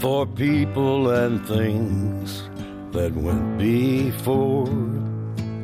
for 0.00 0.26
people 0.26 1.10
and 1.10 1.46
things 1.46 2.42
that 2.92 3.12
went 3.14 3.58
before. 3.58 5.11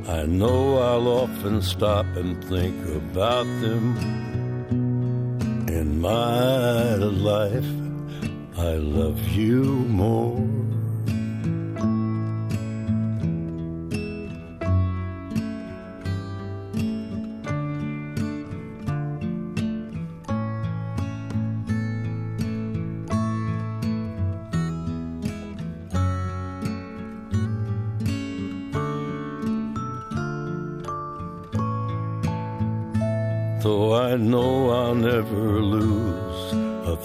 I 0.09 0.25
know 0.25 0.79
I'll 0.79 1.07
often 1.07 1.61
stop 1.61 2.07
and 2.17 2.43
think 2.45 2.83
about 2.97 3.45
them. 3.61 3.95
In 5.69 6.01
my 6.01 6.95
life, 6.95 7.71
I 8.57 8.77
love 8.77 9.21
you 9.29 9.65
more. 9.65 10.68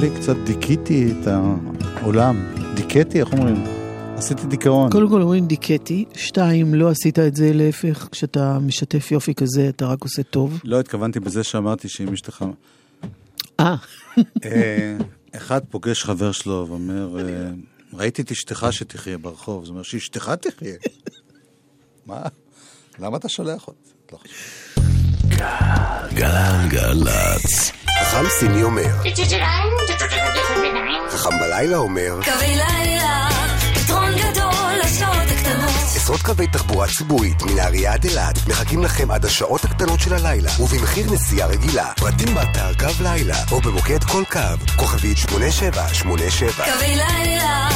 לי 0.00 0.10
קצת 0.20 0.36
דיכאתי 0.36 1.12
את 1.12 1.26
העולם. 1.26 2.54
דיכאתי, 2.74 3.20
איך 3.20 3.32
אומרים? 3.32 3.64
עשיתי 4.16 4.46
דיכאון. 4.46 4.90
קודם 4.90 5.08
כל 5.08 5.22
אומרים 5.22 5.46
דיכאתי, 5.46 6.04
שתיים, 6.14 6.74
לא 6.74 6.90
עשית 6.90 7.18
את 7.18 7.36
זה 7.36 7.52
להפך, 7.54 8.08
כשאתה 8.12 8.58
משתף 8.58 9.12
יופי 9.12 9.34
כזה 9.34 9.68
אתה 9.68 9.86
רק 9.86 10.02
עושה 10.02 10.22
טוב. 10.22 10.60
לא 10.64 10.80
התכוונתי 10.80 11.20
בזה 11.20 11.44
שאמרתי 11.44 11.88
שאם 11.88 12.12
אשתך... 12.12 12.44
אה, 13.60 13.74
אה, 14.44 14.96
אחד 15.36 15.60
פוגש 15.70 16.04
חבר 16.04 16.32
שלו 16.32 16.66
ואומר, 16.68 17.18
אה, 17.18 17.50
ראיתי 17.92 18.22
את 18.22 18.30
אשתך 18.30 18.66
שתחיה 18.70 19.18
ברחוב. 19.18 19.64
זאת 19.64 19.70
אומרת, 19.70 19.84
שאשתך 19.84 20.32
תחיה. 20.40 20.76
מה? 22.06 22.22
למה 22.98 23.16
אתה 23.16 23.28
שולח 23.28 23.68
אותי? 23.68 23.90
לא 24.12 24.18
חשוב. 24.18 24.84
גלגלצ. 26.14 27.77
חכם 28.00 28.28
סיני 28.28 28.62
אומר, 28.62 28.94
חכם 31.10 31.38
בלילה 31.40 31.76
אומר, 31.76 32.20
קווי 32.24 32.56
לילה, 32.56 33.28
פתרון 33.74 34.10
גדול 34.16 34.72
לשעות 34.84 35.28
הקטנות. 35.36 35.70
עשרות 35.96 36.22
קווי 36.22 36.46
תחבורה 36.46 36.86
ציבורית 36.98 37.42
מנהריה 37.42 37.92
עד 37.92 38.04
אילת 38.04 38.34
מחכים 38.48 38.84
לכם 38.84 39.10
עד 39.10 39.24
השעות 39.24 39.64
הקטנות 39.64 40.00
של 40.00 40.14
הלילה 40.14 40.50
ובמחיר 40.60 41.12
נסיעה 41.12 41.48
רגילה. 41.48 41.92
פרטים 41.96 42.34
באתר 42.34 42.74
קו 42.74 43.02
לילה 43.02 43.36
או 43.50 43.60
במוקד 43.60 44.04
כל 44.04 44.22
קו, 44.32 44.40
כוכבית 44.76 45.16
8787. 45.16 46.64
קווי 46.64 46.96
לילה, 46.96 47.68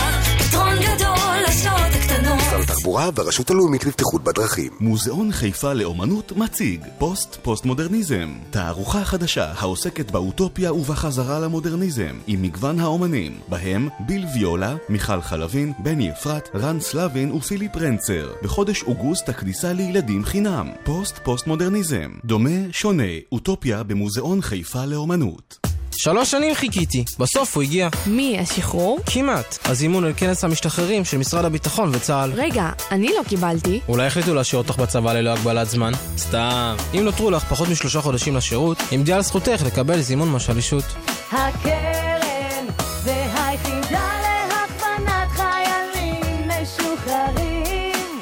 פתרון 0.53 0.75
גדול 0.75 1.37
לשעות 1.49 1.93
הקטנות. 1.95 2.39
משרד 2.39 2.61
התחבורה 2.61 3.11
והרשות 3.15 3.51
הלאומית 3.51 3.85
לבטיחות 3.85 4.25
בדרכים. 4.25 4.73
מוזיאון 4.81 5.33
חיפה 5.33 5.73
לאומנות 5.73 6.33
מציג 6.37 6.87
פוסט 6.99 7.39
פוסט 7.43 7.65
מודרניזם 7.65 8.35
תערוכה 8.51 9.05
חדשה 9.05 9.53
העוסקת 9.57 10.11
באוטופיה 10.11 10.73
ובחזרה 10.73 11.41
למודרניזם 11.41 12.19
עם 12.27 12.43
מגוון 12.43 12.81
האומנים 12.81 13.39
בהם 13.49 13.89
ביל 14.01 14.27
ויולה, 14.35 14.77
מיכל 14.89 15.21
חלבין, 15.21 15.73
בני 15.79 16.13
אפרת, 16.13 16.49
רן 16.55 16.81
סלבין 16.81 17.33
ופיליפ 17.33 17.77
רנצר 17.77 18.33
בחודש 18.43 18.83
אוגוסט 18.83 19.29
הכניסה 19.29 19.73
לילדים 19.73 20.25
חינם 20.25 20.71
פוסט 20.85 21.19
פוסט 21.25 21.47
מודרניזם 21.47 22.11
דומה, 22.25 22.73
שונה, 22.73 23.13
אוטופיה 23.33 23.83
במוזיאון 23.83 24.41
חיפה 24.41 24.85
לאומנות 24.85 25.62
שלוש 25.95 26.31
שנים 26.31 26.55
חיכיתי, 26.55 27.05
בסוף 27.19 27.55
הוא 27.57 27.63
הגיע. 27.63 27.89
מי, 28.07 28.39
השחרור? 28.41 28.99
כמעט. 29.07 29.59
הזימון 29.65 30.05
על 30.05 30.13
כנס 30.17 30.45
המשתחררים 30.45 31.05
של 31.05 31.19
משרד 31.19 31.45
הביטחון 31.45 31.91
וצה"ל. 31.93 32.33
רגע, 32.35 32.71
אני 32.91 33.09
לא 33.09 33.23
קיבלתי. 33.29 33.81
אולי 33.89 34.07
החליטו 34.07 34.35
להשאיר 34.35 34.63
אותך 34.63 34.77
בצבא 34.77 35.13
ללא 35.13 35.31
הגבלת 35.31 35.69
זמן? 35.69 35.93
סתם. 36.19 36.77
אם 36.95 37.05
נותרו 37.05 37.31
לך 37.31 37.45
פחות 37.45 37.69
משלושה 37.69 38.01
חודשים 38.01 38.37
לשירות, 38.37 38.79
עמדי 38.91 39.13
על 39.13 39.23
זכותך 39.23 39.63
לקבל 39.67 40.01
זימון 40.01 40.33
משלישות. 40.33 40.85
הקרן 41.33 42.67
והיחידה 43.05 44.09
להכוונת 44.23 45.29
חיילים 45.31 46.49
משוחררים 46.49 48.21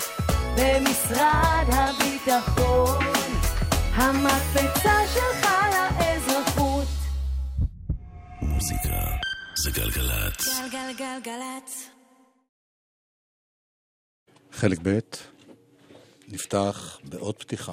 במשרד 0.57 1.67
הביטחון 1.73 3.05
המקפצה 3.95 4.93
שלך 5.15 5.60
זה 9.63 9.71
גלגלצ. 9.71 10.61
גלגלגלגלצ. 10.73 11.91
חלק 14.53 14.79
ב' 14.83 14.99
נפתח 16.29 16.99
בעוד 17.05 17.37
פתיחה. 17.37 17.73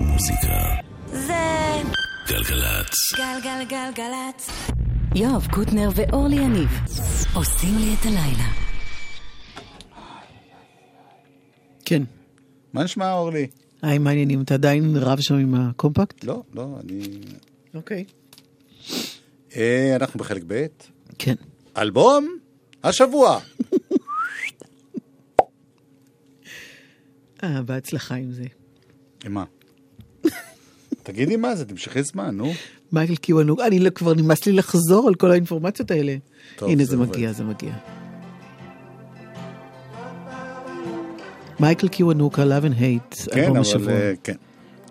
מוזיקה. 0.00 0.74
זה... 1.06 1.32
גלגלצ. 2.28 2.94
גלגלגלגלצ. 3.16 4.50
יואב 5.14 5.46
קוטנר 5.52 5.88
ואורלי 5.94 6.36
יניב 6.36 6.70
עושים 7.34 7.78
לי 7.78 7.94
את 8.00 8.06
הלילה. 8.06 8.48
כן. 11.84 12.02
מה 12.72 12.84
נשמע, 12.84 13.12
אורלי? 13.12 13.46
היי, 13.82 13.98
מה 13.98 14.10
העניינים? 14.10 14.42
אתה 14.42 14.54
עדיין 14.54 14.96
רב 14.96 15.20
שם 15.20 15.34
עם 15.34 15.54
הקומפקט? 15.54 16.24
לא, 16.24 16.42
לא, 16.52 16.78
אני... 16.80 17.20
אוקיי. 17.74 18.04
Okay. 18.08 18.23
אה, 19.56 19.96
אנחנו 19.96 20.20
בחלק 20.20 20.42
ב'. 20.46 20.66
כן. 21.18 21.34
אלבום 21.76 22.38
השבוע. 22.84 23.38
אה, 27.44 27.62
בהצלחה 27.62 28.14
עם 28.14 28.32
זה. 28.32 28.44
עם 29.24 29.34
מה? 29.34 29.44
תגידי 31.02 31.36
מה 31.36 31.54
זה, 31.56 31.64
תמשכי 31.64 32.02
זמן, 32.02 32.36
נו. 32.36 32.52
מייקל 32.92 33.16
קיוונוג, 33.16 33.60
אני 33.60 33.78
לא, 33.78 33.90
כבר 33.90 34.14
נמאס 34.14 34.46
לי 34.46 34.52
לחזור 34.52 35.08
על 35.08 35.14
כל 35.14 35.30
האינפורמציות 35.30 35.90
האלה. 35.90 36.16
טוב, 36.56 36.70
הנה, 36.70 36.84
זה, 36.84 36.90
זה 36.90 36.96
מגיע, 36.96 37.32
זה 37.32 37.44
מגיע. 37.44 37.74
מייקל 41.60 41.88
קיוונוק, 41.88 42.38
הייט, 42.78 43.14
כן, 43.32 43.40
אלבום 43.40 43.60
השבוע. 43.60 43.86
כן, 43.86 43.92
אבל, 43.92 44.12
uh, 44.14 44.16
כן. 44.24 44.36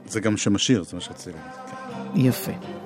זה 0.08 0.20
גם 0.20 0.38
שם 0.38 0.56
השיר, 0.56 0.84
זה 0.84 0.96
מה 0.96 1.02
שרציתי 1.02 1.30
להגיד. 1.30 1.52
כן. 2.14 2.20
יפה. 2.20 2.83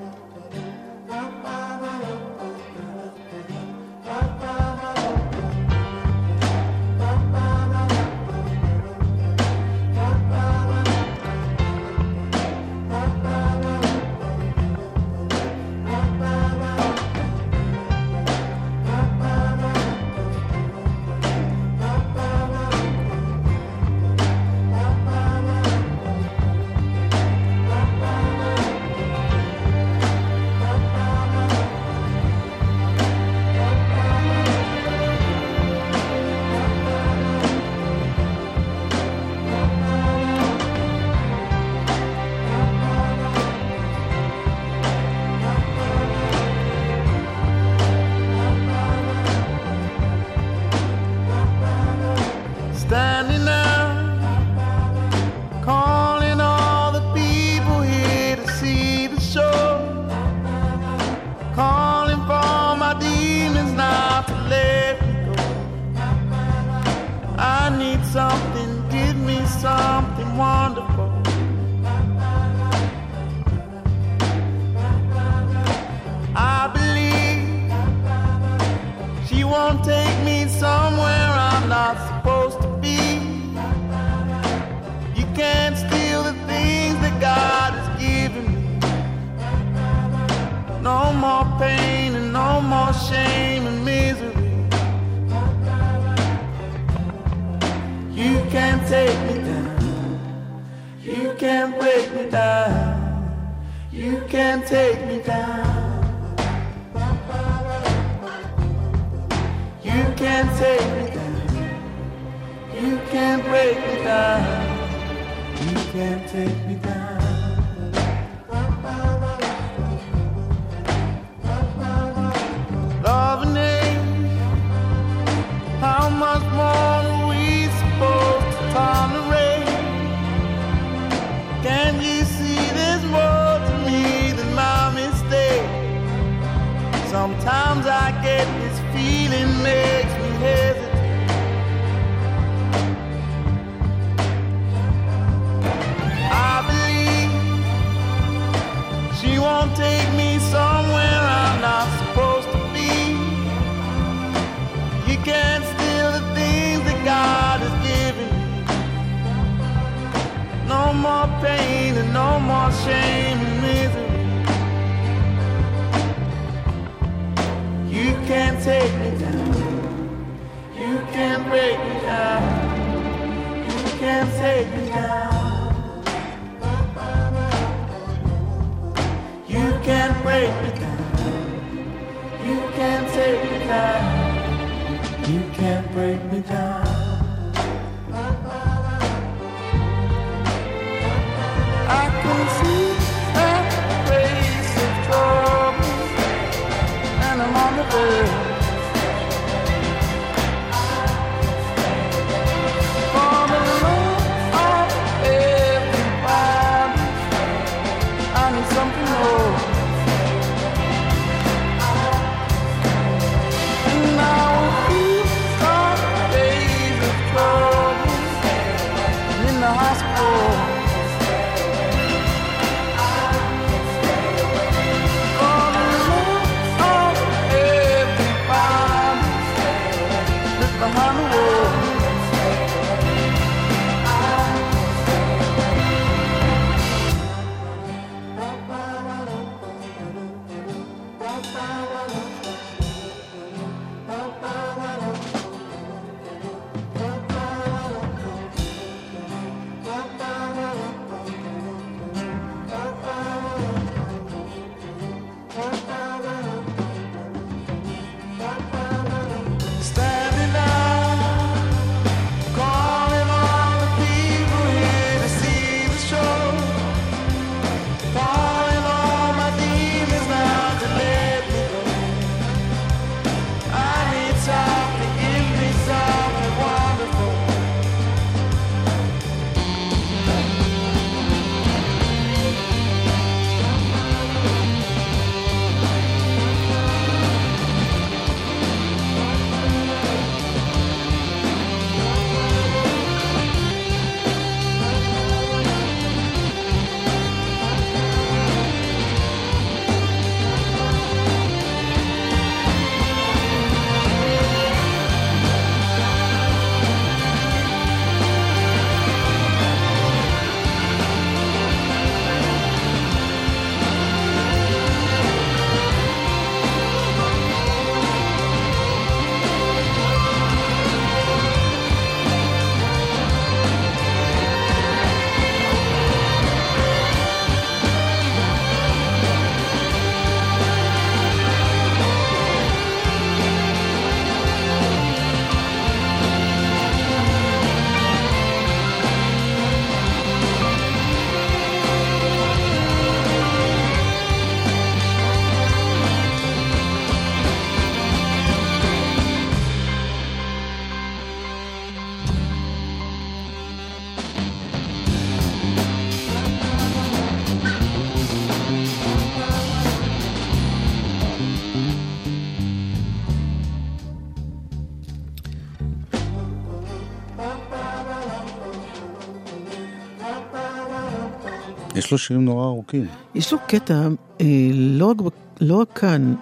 יש 372.07 372.11
לו 372.11 372.17
שירים 372.17 372.45
נורא 372.45 372.65
ארוכים. 372.65 373.05
יש 373.35 373.53
לו 373.53 373.59
קטע, 373.67 374.07
אה, 374.41 374.45
לא, 374.73 375.05
רק, 375.05 375.33
לא 375.61 375.75
רק 375.75 375.99
כאן, 375.99 376.35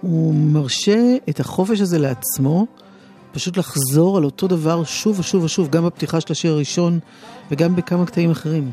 הוא 0.00 0.34
מרשה 0.34 1.16
את 1.28 1.40
החופש 1.40 1.80
הזה 1.80 1.98
לעצמו, 1.98 2.66
פשוט 3.32 3.56
לחזור 3.56 4.16
על 4.16 4.24
אותו 4.24 4.48
דבר 4.48 4.84
שוב 4.84 5.18
ושוב 5.18 5.44
ושוב, 5.44 5.70
גם 5.70 5.86
בפתיחה 5.86 6.20
של 6.20 6.26
השיר 6.30 6.52
הראשון 6.52 6.98
וגם 7.50 7.76
בכמה 7.76 8.06
קטעים 8.06 8.30
אחרים. 8.30 8.70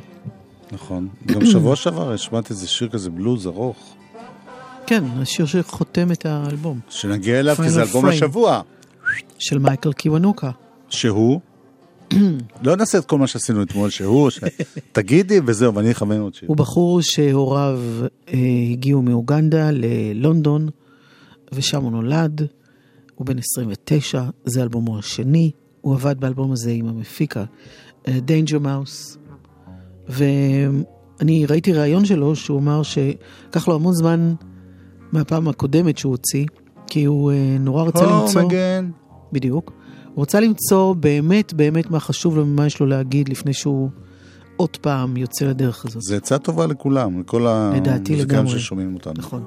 נכון. 0.72 1.08
גם 1.26 1.46
שבוע 1.46 1.76
שעבר 1.76 2.18
שמעתי 2.18 2.54
איזה 2.54 2.68
שיר 2.68 2.90
כזה 2.90 3.10
בלוז 3.10 3.48
ארוך, 3.48 3.96
כן, 4.88 5.04
השיר 5.22 5.46
שחותם 5.46 6.12
את 6.12 6.26
האלבום. 6.26 6.80
שנגיע 6.90 7.40
אליו 7.40 7.56
כי 7.56 7.70
זה 7.70 7.82
אלבום. 7.82 8.06
השבוע. 8.06 8.62
של 9.40 9.60
מייקל 9.60 9.94
קיוונוקה. 9.94 10.52
שהוא? 10.90 11.40
לא 12.64 12.76
נעשה 12.76 12.98
את 12.98 13.06
כל 13.06 13.18
מה 13.18 13.28
שעשינו 13.28 13.64
אתמול, 13.64 13.90
שהוא. 13.90 14.30
תגידי 14.92 15.40
וזהו, 15.46 15.76
ואני 15.76 15.92
אכוון 15.92 16.22
עוד 16.22 16.34
שיר. 16.34 16.50
הוא 16.50 16.58
בחור 16.58 17.02
שהוריו 17.02 17.80
אה, 18.28 18.38
הגיעו 18.72 19.02
מאוגנדה 19.02 19.70
ללונדון, 19.72 20.70
ושם 21.54 21.84
הוא 21.84 21.92
נולד. 21.92 22.48
הוא 23.16 23.26
בן 23.28 23.38
29, 23.38 24.24
זה 24.46 24.64
אלבומו 24.64 25.00
השני. 25.00 25.52
הוא 25.82 25.94
עבד 25.94 26.20
באלבום 26.20 26.52
הזה 26.52 26.72
עם 26.72 26.88
המפיקה 26.88 27.44
Danger 28.08 28.60
Mouse. 28.60 29.18
ואני 30.08 31.46
ראיתי 31.46 31.74
ראיון 31.74 32.06
שלו 32.06 32.36
שהוא 32.36 32.60
אמר 32.60 32.84
שלקח 32.84 33.68
לו 33.68 33.76
המון 33.76 33.94
זמן 33.94 34.34
מהפעם 35.12 35.48
הקודמת 35.48 35.98
שהוא 35.98 36.12
הוציא, 36.12 36.46
כי 36.88 37.06
הוא 37.06 37.32
אה, 37.32 37.58
נורא 37.60 37.84
רצה 37.84 38.06
Home 38.06 38.22
למצוא... 38.22 38.42
again. 38.42 38.86
בדיוק. 39.32 39.79
הוא 40.20 40.24
רצה 40.24 40.40
למצוא 40.40 40.94
באמת 40.96 41.54
באמת 41.54 41.92
מה 41.92 42.00
חשוב 42.00 42.36
לו 42.36 42.42
ומה 42.42 42.66
יש 42.66 42.80
לו 42.80 42.86
להגיד 42.86 43.30
לפני 43.30 43.54
שהוא 43.54 43.90
עוד 44.58 44.78
פעם 44.78 45.18
יוצא 45.18 45.46
לדרך 45.46 45.86
הזאת. 45.86 46.02
זה 46.02 46.18
עצה 46.18 46.38
טובה 46.38 46.68
לכולם, 46.68 47.20
לכל 47.20 47.48
המוזיקאים. 47.48 48.48
ששומעים 48.48 48.94
אותנו. 48.94 49.14
נכון. 49.18 49.44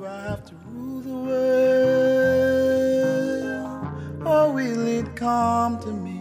or 4.25 4.45
will 4.57 4.87
it 4.99 5.09
come 5.25 5.73
to 5.85 5.93
me? 6.05 6.19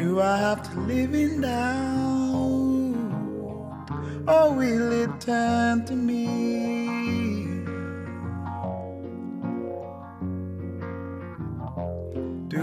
Do 0.00 0.08
I 0.32 0.34
have 0.46 0.60
to 0.68 0.74
live 0.90 1.12
in 1.24 1.32
doubt, 1.40 2.96
or 4.34 4.46
will 4.58 4.88
it 5.02 5.12
turn 5.26 5.76
to 5.88 5.94
me? 6.08 6.61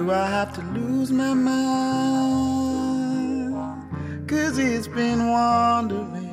Do 0.09 0.15
I 0.15 0.25
have 0.25 0.53
to 0.55 0.61
lose 0.61 1.11
my 1.11 1.35
mind? 1.35 2.65
Cause 4.27 4.57
it's 4.57 4.87
been 4.87 5.29
wandering. 5.29 6.31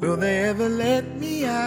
Will 0.00 0.16
they 0.16 0.38
ever 0.48 0.68
let 0.68 1.16
me 1.20 1.44
out? 1.44 1.62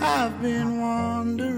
I've 0.00 0.40
been 0.40 0.80
wondering. 0.80 1.57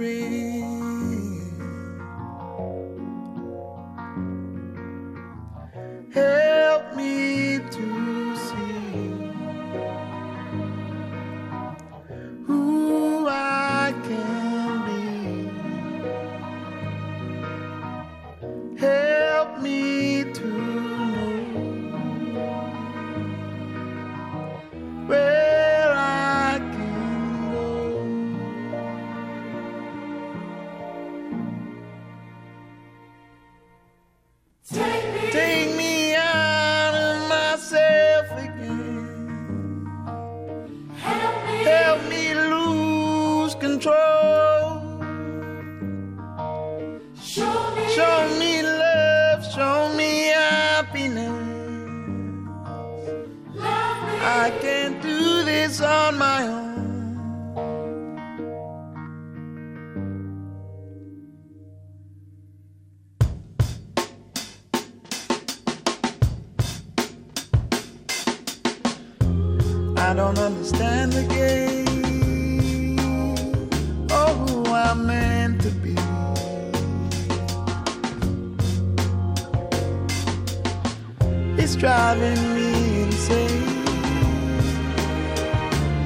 Driving 82.12 82.54
me 82.54 83.02
insane. 83.02 83.84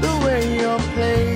The 0.02 0.12
way 0.24 0.58
you're 0.58 0.78
playing 0.94 1.33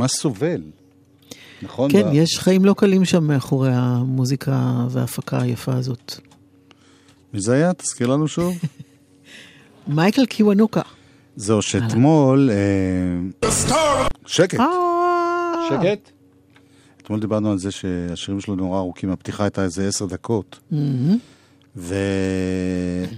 ממש 0.00 0.10
סובל. 0.12 0.62
נכון? 1.62 1.92
כן, 1.92 2.10
ב- 2.10 2.14
יש 2.14 2.38
חיים 2.38 2.64
לא 2.64 2.74
קלים 2.74 3.04
שם 3.04 3.24
מאחורי 3.24 3.70
המוזיקה 3.72 4.86
וההפקה 4.90 5.42
היפה 5.42 5.74
הזאת. 5.74 6.14
מי 7.34 7.40
זה 7.40 7.52
היה? 7.52 7.72
תזכיר 7.74 8.06
לנו 8.06 8.28
שוב. 8.28 8.54
מייקל 9.88 10.26
קיוונוקה. 10.26 10.80
זהו, 11.36 11.62
שאתמול... 11.62 12.50
אה, 12.50 12.56
שקט. 14.26 14.58
שקט. 15.68 16.10
אתמול 17.02 17.20
דיברנו 17.20 17.50
על 17.50 17.58
זה 17.58 17.70
שהשירים 17.70 18.40
שלו 18.40 18.56
נורא 18.56 18.78
ארוכים, 18.78 19.10
הפתיחה 19.10 19.44
הייתה 19.44 19.64
איזה 19.64 19.88
עשר 19.88 20.06
דקות. 20.06 20.58
והייתה 21.76 23.08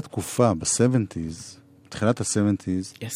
תקופה 0.00 0.54
ב-70's, 0.54 1.56
בתחילת 1.86 2.20
ה-70's, 2.20 2.96
Yes. 2.98 3.10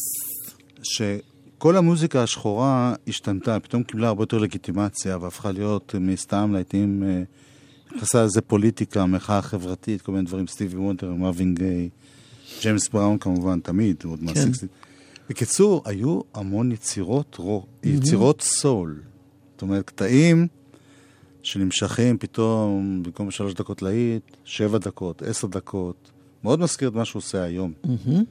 שכל 1.57 1.77
המוזיקה 1.77 2.23
השחורה 2.23 2.93
השתנתה, 3.07 3.59
פתאום 3.59 3.83
קיבלה 3.83 4.07
הרבה 4.07 4.21
יותר 4.21 4.37
לגיטימציה 4.37 5.17
והפכה 5.17 5.51
להיות 5.51 5.95
מסתם 5.99 6.53
להיטים, 6.53 7.03
אה, 7.03 7.23
נכנסה 7.95 8.23
לזה 8.23 8.41
פוליטיקה, 8.41 9.05
מחאה 9.05 9.41
חברתית, 9.41 10.01
כל 10.01 10.11
מיני 10.11 10.25
דברים, 10.25 10.47
סטיבי 10.47 10.77
וונטר, 10.77 11.11
מרווין 11.11 11.55
גיי, 11.55 11.89
ג'יימס 12.61 12.89
בראון 12.89 13.17
כמובן, 13.17 13.59
תמיד, 13.59 13.95
הוא 14.03 14.11
עוד 14.13 14.19
כן. 14.19 14.25
מהסיקסטית. 14.25 14.69
בקיצור, 15.29 15.81
היו 15.85 16.21
המון 16.33 16.71
יצירות, 16.71 17.35
רו, 17.39 17.65
יצירות 17.83 18.41
סול. 18.41 19.01
זאת 19.51 19.61
אומרת, 19.61 19.85
קטעים 19.85 20.47
שנמשכים 21.43 22.17
פתאום, 22.17 23.03
במקום 23.03 23.31
שלוש 23.31 23.53
דקות 23.53 23.81
להיט, 23.81 24.37
שבע 24.45 24.77
דקות, 24.77 25.21
עשר 25.21 25.47
דקות. 25.47 26.11
מאוד 26.43 26.59
מזכיר 26.59 26.89
את 26.89 26.93
מה 26.93 27.05
שהוא 27.05 27.19
עושה 27.19 27.43
היום. 27.43 27.73
מהמם. 27.83 28.23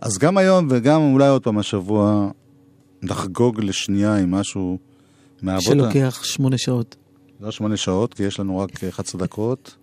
אז 0.00 0.18
גם 0.18 0.36
היום 0.38 0.66
וגם 0.70 1.00
אולי 1.00 1.28
עוד 1.28 1.42
פעם 1.42 1.58
השבוע 1.58 2.30
נחגוג 3.02 3.60
לשנייה 3.60 4.16
עם 4.16 4.30
משהו 4.30 4.78
מהעבודה. 5.42 5.92
שלוקח 5.92 6.24
שמונה 6.24 6.58
שעות. 6.58 6.96
לא 7.40 7.50
שמונה 7.50 7.76
שעות, 7.76 8.14
כי 8.14 8.22
יש 8.22 8.40
לנו 8.40 8.58
רק 8.58 8.84
11 8.84 9.20
דקות, 9.20 9.76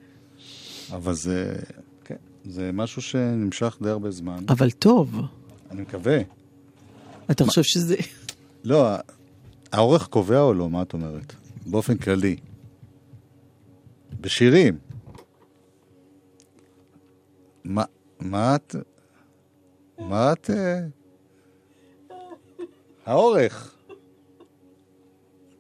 אבל 0.92 1.14
זה, 1.14 1.56
כן, 2.04 2.16
זה 2.46 2.70
משהו 2.74 3.02
שנמשך 3.02 3.78
די 3.82 3.90
הרבה 3.90 4.12
זמן. 4.12 4.44
אבל 4.50 4.72
טוב, 4.72 5.16
אני 5.72 5.82
מקווה. 5.82 6.18
אתה 7.32 7.46
חושב 7.46 7.64
שזה... 7.64 7.96
לא, 8.64 8.88
האורך 9.72 10.08
קובע 10.08 10.42
או 10.42 10.54
לא? 10.54 10.70
מה 10.70 10.82
את 10.82 10.94
אומרת? 10.94 11.34
באופן 11.66 11.98
כללי. 11.98 12.36
בשירים. 14.22 14.78
מה, 17.64 17.84
מה 18.20 18.56
את... 18.56 18.76
מה 20.00 20.34
את... 20.34 20.50
האורך. 23.06 23.76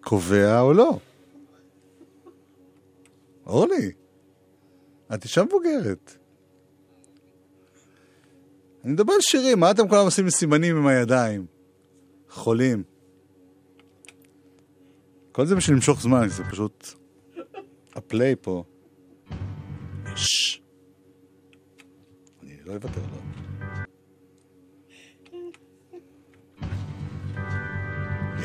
קובע 0.01 0.59
או 0.59 0.73
לא? 0.73 0.97
אורלי, 3.45 3.91
את 5.13 5.23
אישה 5.23 5.43
מבוגרת. 5.43 6.17
אני 8.83 8.93
מדבר 8.93 9.13
על 9.13 9.21
שירים, 9.21 9.59
מה 9.59 9.71
אתם 9.71 9.87
כולם 9.87 10.05
עושים 10.05 10.29
סימנים 10.29 10.77
עם 10.77 10.87
הידיים? 10.87 11.45
חולים. 12.29 12.83
כל 15.31 15.45
זה 15.45 15.55
בשביל 15.55 15.75
למשוך 15.75 16.01
זמן, 16.01 16.27
זה 16.27 16.43
פשוט... 16.51 16.87
הפליי 17.95 18.35
פה. 18.41 18.63
ששש. 20.15 20.61
אני 22.43 22.57
לא 22.65 22.73
אוותר 22.73 23.01
לו. 23.11 23.32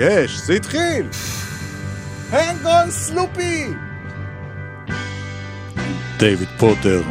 יש, 0.00 0.38
זה 0.38 0.54
התחיל! 0.54 1.06
הנג 2.30 2.66
און 2.66 2.90
סלופי! 2.90 3.66
דיוויד 6.18 6.48
פוטר 6.58 7.02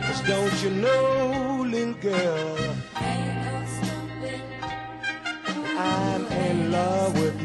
Cause 0.03 0.21
don't 0.27 0.63
you 0.63 0.69
know, 0.81 1.65
little 1.69 1.93
girl, 1.95 2.57
I'm 5.77 6.25
in 6.27 6.71
love 6.71 7.13
with 7.21 7.38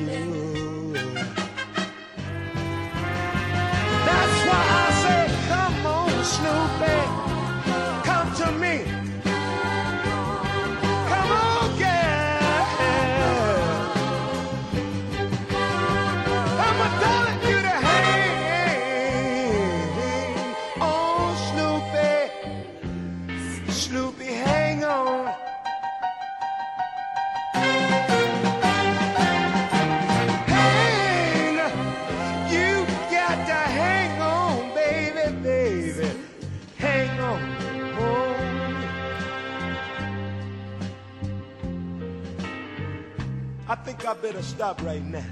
I 44.06 44.14
better 44.14 44.42
stop 44.42 44.82
right 44.82 45.02
now. 45.02 45.24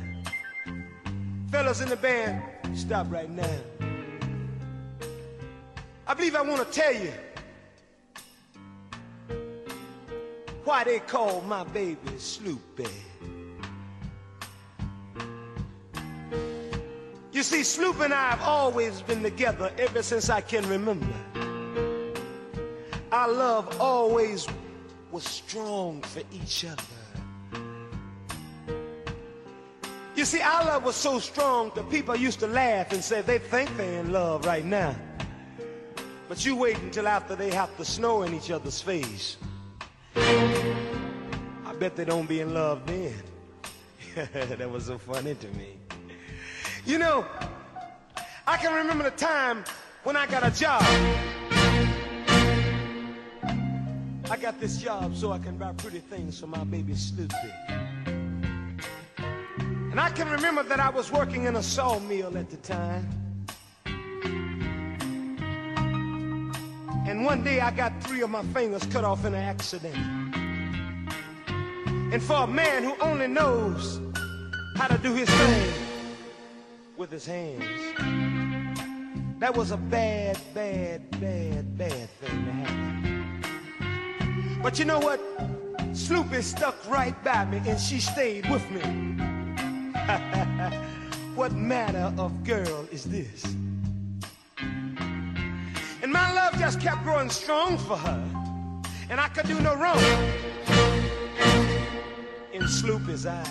Fellas 1.50 1.80
in 1.80 1.88
the 1.88 1.96
band, 1.96 2.42
stop 2.74 3.06
right 3.10 3.28
now. 3.28 3.58
I 6.06 6.14
believe 6.14 6.34
I 6.34 6.42
want 6.42 6.66
to 6.66 6.80
tell 6.80 6.94
you 6.94 7.12
why 10.64 10.84
they 10.84 11.00
call 11.00 11.42
my 11.42 11.64
baby 11.64 12.12
Sloopy. 12.16 12.88
You 17.32 17.42
You 17.42 17.44
see, 17.44 17.64
Sloop 17.64 17.98
and 17.98 18.14
I 18.14 18.30
have 18.30 18.42
always 18.42 19.02
been 19.02 19.20
together 19.20 19.72
ever 19.76 20.00
since 20.00 20.30
I 20.30 20.40
can 20.40 20.64
remember. 20.68 21.12
Our 23.10 23.32
love 23.32 23.80
always 23.80 24.46
was 25.10 25.24
strong 25.24 26.02
for 26.02 26.22
each 26.32 26.64
other. 26.64 27.01
You 30.22 30.26
see, 30.26 30.40
our 30.40 30.64
love 30.66 30.84
was 30.84 30.94
so 30.94 31.18
strong 31.18 31.72
that 31.74 31.90
people 31.90 32.14
used 32.14 32.38
to 32.38 32.46
laugh 32.46 32.92
and 32.92 33.02
say 33.02 33.22
they 33.22 33.40
think 33.40 33.76
they're 33.76 33.98
in 33.98 34.12
love 34.12 34.46
right 34.46 34.64
now. 34.64 34.94
But 36.28 36.46
you 36.46 36.54
wait 36.54 36.78
until 36.78 37.08
after 37.08 37.34
they 37.34 37.50
have 37.50 37.76
to 37.76 37.84
snow 37.84 38.22
in 38.22 38.32
each 38.32 38.48
other's 38.52 38.80
face. 38.80 39.36
I 40.14 41.74
bet 41.76 41.96
they 41.96 42.04
don't 42.04 42.28
be 42.28 42.38
in 42.38 42.54
love 42.54 42.86
then. 42.86 43.14
that 44.32 44.70
was 44.70 44.86
so 44.86 44.96
funny 44.96 45.34
to 45.34 45.48
me. 45.58 45.76
You 46.86 46.98
know, 46.98 47.26
I 48.46 48.58
can 48.58 48.72
remember 48.76 49.02
the 49.02 49.16
time 49.16 49.64
when 50.04 50.16
I 50.16 50.28
got 50.28 50.46
a 50.46 50.56
job. 50.56 50.82
I 54.30 54.36
got 54.40 54.60
this 54.60 54.76
job 54.76 55.16
so 55.16 55.32
I 55.32 55.40
can 55.40 55.56
buy 55.56 55.72
pretty 55.72 55.98
things 55.98 56.38
for 56.38 56.46
my 56.46 56.62
baby 56.62 56.94
Snoopy. 56.94 57.91
And 59.92 60.00
I 60.00 60.08
can 60.08 60.30
remember 60.30 60.62
that 60.62 60.80
I 60.80 60.88
was 60.88 61.12
working 61.12 61.44
in 61.44 61.56
a 61.56 61.62
sawmill 61.62 62.38
at 62.38 62.48
the 62.48 62.56
time. 62.56 63.06
And 67.06 67.26
one 67.26 67.44
day 67.44 67.60
I 67.60 67.70
got 67.72 68.02
three 68.02 68.22
of 68.22 68.30
my 68.30 68.42
fingers 68.54 68.86
cut 68.86 69.04
off 69.04 69.26
in 69.26 69.34
an 69.34 69.42
accident. 69.42 69.94
And 72.10 72.22
for 72.22 72.36
a 72.36 72.46
man 72.46 72.84
who 72.84 72.96
only 73.02 73.26
knows 73.26 74.00
how 74.76 74.86
to 74.86 74.96
do 74.96 75.12
his 75.12 75.28
thing 75.28 75.74
with 76.96 77.10
his 77.10 77.26
hands, 77.26 77.62
that 79.40 79.54
was 79.54 79.72
a 79.72 79.76
bad, 79.76 80.38
bad, 80.54 81.20
bad, 81.20 81.76
bad 81.76 82.08
thing 82.08 82.44
to 82.46 82.52
happen. 82.52 83.42
But 84.62 84.78
you 84.78 84.86
know 84.86 85.00
what? 85.00 85.20
Sloopy 85.92 86.42
stuck 86.42 86.76
right 86.88 87.22
by 87.22 87.44
me 87.44 87.60
and 87.66 87.78
she 87.78 88.00
stayed 88.00 88.48
with 88.48 88.70
me. 88.70 89.31
what 91.34 91.52
manner 91.52 92.12
of 92.18 92.44
girl 92.44 92.86
is 92.90 93.04
this? 93.04 93.44
And 96.02 96.12
my 96.12 96.32
love 96.32 96.58
just 96.58 96.80
kept 96.80 97.04
growing 97.04 97.30
strong 97.30 97.78
for 97.78 97.96
her. 97.96 98.24
And 99.08 99.20
I 99.20 99.28
could 99.28 99.46
do 99.46 99.60
no 99.60 99.74
wrong 99.76 99.98
in 102.52 102.62
Sloopy's 102.62 103.26
eyes. 103.26 103.46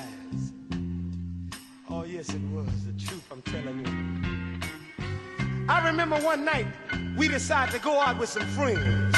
Oh, 1.89 2.03
yes, 2.03 2.29
it 2.29 2.41
was 2.53 2.67
the 2.85 2.93
truth, 3.05 3.23
I'm 3.31 3.41
telling 3.43 3.85
you. 3.85 4.11
I 5.69 5.87
remember 5.87 6.17
one 6.17 6.43
night 6.43 6.67
we 7.15 7.27
decided 7.27 7.71
to 7.73 7.79
go 7.79 7.99
out 7.99 8.19
with 8.19 8.29
some 8.29 8.45
friends. 8.47 9.15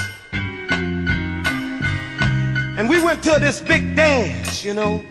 And 2.78 2.90
we 2.90 3.04
went 3.04 3.24
to 3.24 3.40
this 3.40 3.62
big 3.62 3.96
dance, 3.96 4.64
you 4.64 4.74
know. 4.74 5.04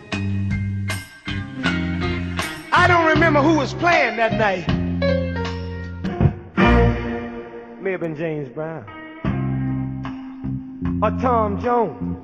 I 2.83 2.87
don't 2.87 3.05
remember 3.05 3.41
who 3.41 3.55
was 3.55 3.73
playing 3.73 4.17
that 4.17 4.33
night. 4.33 4.67
May 7.81 7.91
have 7.91 8.01
been 8.01 8.13
James 8.13 8.49
Brown. 8.49 8.83
Or 11.01 11.11
Tom 11.11 11.61
Jones. 11.61 12.17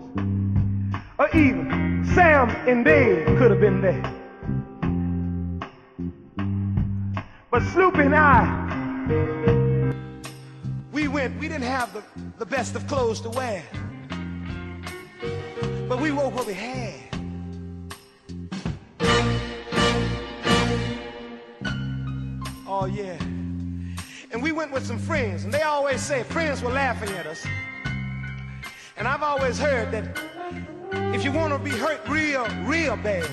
Or 1.18 1.30
even 1.30 2.04
Sam 2.14 2.50
and 2.68 2.84
Dave 2.84 3.26
could 3.38 3.52
have 3.52 3.62
been 3.62 3.80
there. 3.80 4.04
But 7.50 7.62
Sloopy 7.72 8.08
and 8.08 8.16
I, 8.18 8.44
we 10.92 11.08
went, 11.08 11.40
we 11.40 11.48
didn't 11.48 11.64
have 11.64 11.94
the, 11.94 12.04
the 12.38 12.46
best 12.46 12.76
of 12.76 12.86
clothes 12.86 13.22
to 13.22 13.30
wear. 13.30 13.64
But 15.88 16.02
we 16.02 16.12
wore 16.12 16.30
what 16.30 16.46
we 16.46 16.54
had. 16.54 17.09
Yeah. 22.90 23.18
And 24.32 24.44
we 24.44 24.52
went 24.52 24.72
with 24.72 24.86
some 24.86 25.00
friends, 25.00 25.44
and 25.44 25.54
they 25.54 25.62
always 25.62 26.02
say 26.02 26.24
friends 26.24 26.62
were 26.62 26.72
laughing 26.72 27.10
at 27.10 27.26
us. 27.26 27.46
And 28.98 29.08
I've 29.08 29.24
always 29.24 29.58
heard 29.58 29.92
that 29.92 30.20
if 31.16 31.24
you 31.24 31.32
want 31.32 31.54
to 31.54 31.60
be 31.60 31.72
hurt 31.72 32.08
real, 32.08 32.46
real 32.66 32.96
bad, 32.98 33.30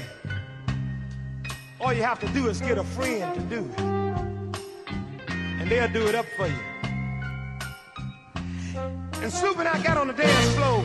all 1.81 1.93
you 1.93 2.03
have 2.03 2.19
to 2.21 2.29
do 2.29 2.49
is 2.49 2.61
get 2.61 2.79
a 2.79 2.85
friend 2.85 3.35
to 3.35 3.41
do 3.43 3.71
it. 3.71 3.81
And 5.61 5.71
they'll 5.71 5.93
do 5.93 6.07
it 6.07 6.15
up 6.15 6.27
for 6.37 6.47
you. 6.47 6.55
And 9.23 9.33
Snoop 9.33 9.59
and 9.59 9.69
I 9.69 9.83
got 9.83 9.97
on 9.97 10.07
the 10.07 10.13
dance 10.13 10.55
floor, 10.55 10.85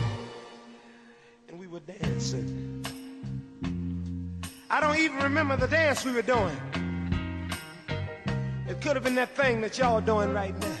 and 1.48 1.58
we 1.58 1.66
were 1.66 1.80
dancing. 1.80 2.84
I 4.68 4.80
don't 4.80 4.98
even 4.98 5.18
remember 5.18 5.56
the 5.56 5.68
dance 5.68 6.04
we 6.04 6.12
were 6.12 6.22
doing. 6.22 6.56
It 8.72 8.80
could 8.80 8.96
have 8.98 9.04
been 9.08 9.18
that 9.22 9.32
thing 9.42 9.60
that 9.64 9.72
y'all 9.78 9.96
are 10.00 10.06
doing 10.12 10.30
right 10.40 10.56
now. 10.64 10.76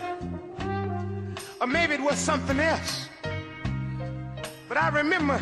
Or 1.60 1.66
maybe 1.66 1.92
it 1.98 2.04
was 2.10 2.18
something 2.30 2.58
else. 2.72 2.92
But 4.68 4.76
I 4.84 4.88
remember 5.02 5.38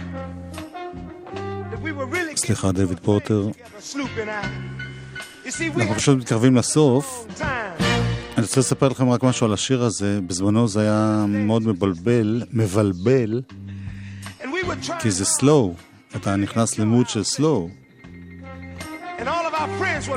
that 1.70 1.80
we 1.86 1.92
were 1.92 2.06
really 2.06 2.36
סליחה, 2.36 2.72
דויד 2.72 3.00
פורטר. 3.02 3.48
אנחנו 5.76 5.94
פשוט 5.94 6.18
מתקרבים 6.18 6.56
לסוף. 6.56 7.26
אני 8.36 8.42
רוצה 8.42 8.60
לספר 8.60 8.88
לכם 8.88 9.10
רק 9.10 9.22
משהו 9.22 9.46
על 9.46 9.52
השיר 9.52 9.82
הזה. 9.82 10.20
בזמנו 10.26 10.68
זה 10.68 10.80
היה 10.80 11.24
מאוד 11.28 11.62
מבלבל, 11.66 12.42
מבלבל, 12.52 13.42
כי 14.98 15.10
זה 15.10 15.24
סלואו. 15.24 15.74
אתה 16.16 16.36
נכנס 16.36 16.78
למוד 16.78 17.08
של 17.08 17.24
סלואו, 17.24 17.68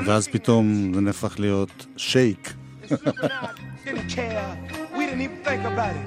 ואז 0.06 0.28
פתאום 0.28 0.94
זה 0.94 1.00
נהפך 1.00 1.38
להיות 1.38 1.86
שייק. 1.96 2.52
Snoop 2.88 3.06
and 3.06 3.32
I 3.32 3.52
didn't 3.84 4.08
care. 4.08 4.56
We 4.96 5.04
didn't 5.06 5.20
even 5.20 5.44
think 5.44 5.64
about 5.64 5.94
it. 5.96 6.06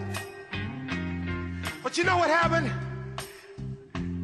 But 1.84 1.98
you 1.98 2.04
know 2.04 2.18
what 2.18 2.30
happened? 2.42 2.72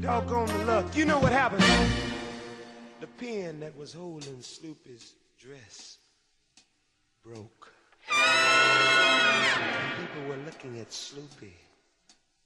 Doggone 0.01 0.47
the 0.47 0.65
luck. 0.71 0.86
You 0.95 1.05
know 1.05 1.19
what 1.19 1.32
happened? 1.32 1.63
The 2.99 3.07
pin 3.21 3.59
that 3.59 3.73
was 3.78 3.93
holding 3.93 4.38
Sloopy's 4.38 5.05
dress 5.43 5.97
broke. 7.23 7.63
People 9.99 10.23
were 10.30 10.41
looking 10.45 10.80
at 10.80 10.89
Sloopy. 10.89 11.55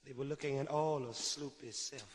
They 0.04 0.12
were 0.18 0.28
looking 0.32 0.58
at 0.58 0.68
all 0.68 1.00
of 1.08 1.14
Sloopy's 1.14 1.78
self. 1.92 2.12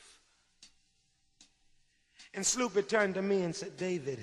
And 2.34 2.44
Sloopy 2.44 2.88
turned 2.88 3.16
to 3.16 3.22
me 3.22 3.42
and 3.44 3.56
said, 3.56 3.78
David, 3.78 4.20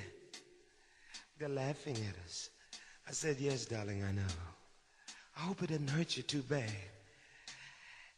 they're 1.39 1.49
laughing 1.49 1.95
at 1.95 2.25
us. 2.25 2.49
I 3.07 3.11
said, 3.11 3.37
Yes, 3.39 3.65
darling, 3.65 4.03
I 4.03 4.11
know. 4.11 4.21
I 5.37 5.41
hope 5.41 5.63
it 5.63 5.67
didn't 5.67 5.89
hurt 5.89 6.17
you 6.17 6.23
too 6.23 6.41
bad. 6.41 6.69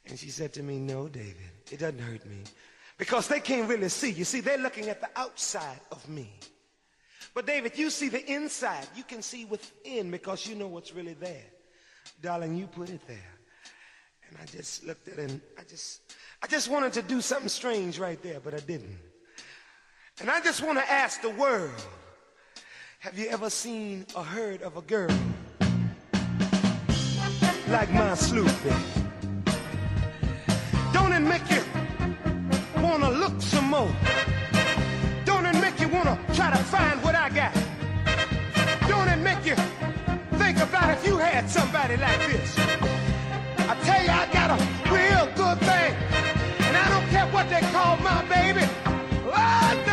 And 0.07 0.17
she 0.17 0.30
said 0.30 0.53
to 0.53 0.63
me, 0.63 0.80
No, 0.80 1.07
David, 1.07 1.36
it 1.72 1.80
doesn't 1.80 1.99
hurt 1.99 2.26
me. 2.26 2.43
Because 2.97 3.28
they 3.28 3.39
can't 3.39 3.69
really 3.69 3.89
see. 3.89 4.11
You 4.11 4.26
see, 4.26 4.41
they're 4.41 4.57
looking 4.57 4.89
at 4.89 5.01
the 5.01 5.09
outside 5.15 5.80
of 5.91 6.07
me. 6.09 6.30
But 7.34 7.47
David, 7.47 7.78
you 7.78 7.89
see 7.89 8.09
the 8.09 8.26
inside. 8.32 8.88
You 8.95 9.03
can 9.03 9.22
see 9.22 9.45
within 9.45 10.11
because 10.11 10.45
you 10.45 10.55
know 10.55 10.67
what's 10.67 10.93
really 10.93 11.13
there. 11.13 11.45
Darling, 12.22 12.57
you 12.57 12.67
put 12.67 12.89
it 12.89 13.01
there. 13.07 13.17
And 14.28 14.38
I 14.41 14.45
just 14.45 14.86
looked 14.86 15.07
at 15.07 15.17
it 15.17 15.30
and 15.32 15.41
I 15.59 15.63
just 15.63 16.01
I 16.41 16.47
just 16.47 16.69
wanted 16.69 16.93
to 16.93 17.01
do 17.01 17.22
something 17.22 17.49
strange 17.49 17.99
right 17.99 18.22
there, 18.22 18.39
but 18.39 18.53
I 18.53 18.59
didn't. 18.59 18.97
And 20.19 20.30
I 20.30 20.41
just 20.41 20.61
want 20.63 20.78
to 20.80 20.91
ask 20.91 21.22
the 21.22 21.30
world, 21.30 21.72
have 23.02 23.18
you 23.18 23.28
ever 23.30 23.49
seen 23.49 24.06
or 24.16 24.24
heard 24.24 24.62
of 24.62 24.78
a 24.78 24.82
girl 24.84 25.10
like 27.68 27.91
my 27.91 28.12
Sloopy? 28.14 28.72
Don't 30.93 31.12
it 31.12 31.22
make 31.22 31.41
you 31.49 31.64
want 32.80 33.02
to 33.02 33.10
look 33.10 33.41
some 33.41 33.72
more? 33.72 33.91
Don't 35.26 35.47
it 35.47 35.60
make 35.60 35.80
you 35.80 35.88
want 35.88 36.10
to 36.10 36.36
try 36.36 36.52
to 36.52 36.64
find 36.66 37.02
what 37.02 37.16
I 37.16 37.30
got? 37.30 37.56
Don't 38.88 39.08
it 39.08 39.18
make 39.18 39.47
you 39.47 39.56
think 40.38 40.60
about 40.60 40.91
if 40.91 41.04
you 41.04 41.18
had 41.18 41.49
somebody 41.49 41.97
like 41.97 42.20
this? 42.28 42.56
I 43.68 43.76
tell 43.82 44.04
you, 44.04 44.12
I 44.12 44.30
got 44.32 44.52
a 44.52 44.58
real 44.93 45.26
good 45.36 45.58
thing, 45.66 45.95
and 46.68 46.78
I 46.78 46.88
don't 46.89 47.10
care 47.10 47.26
what 47.34 47.49
they 47.49 47.62
call 47.72 47.97
my 47.97 48.24
baby. 48.26 48.70
Oh 49.26 49.91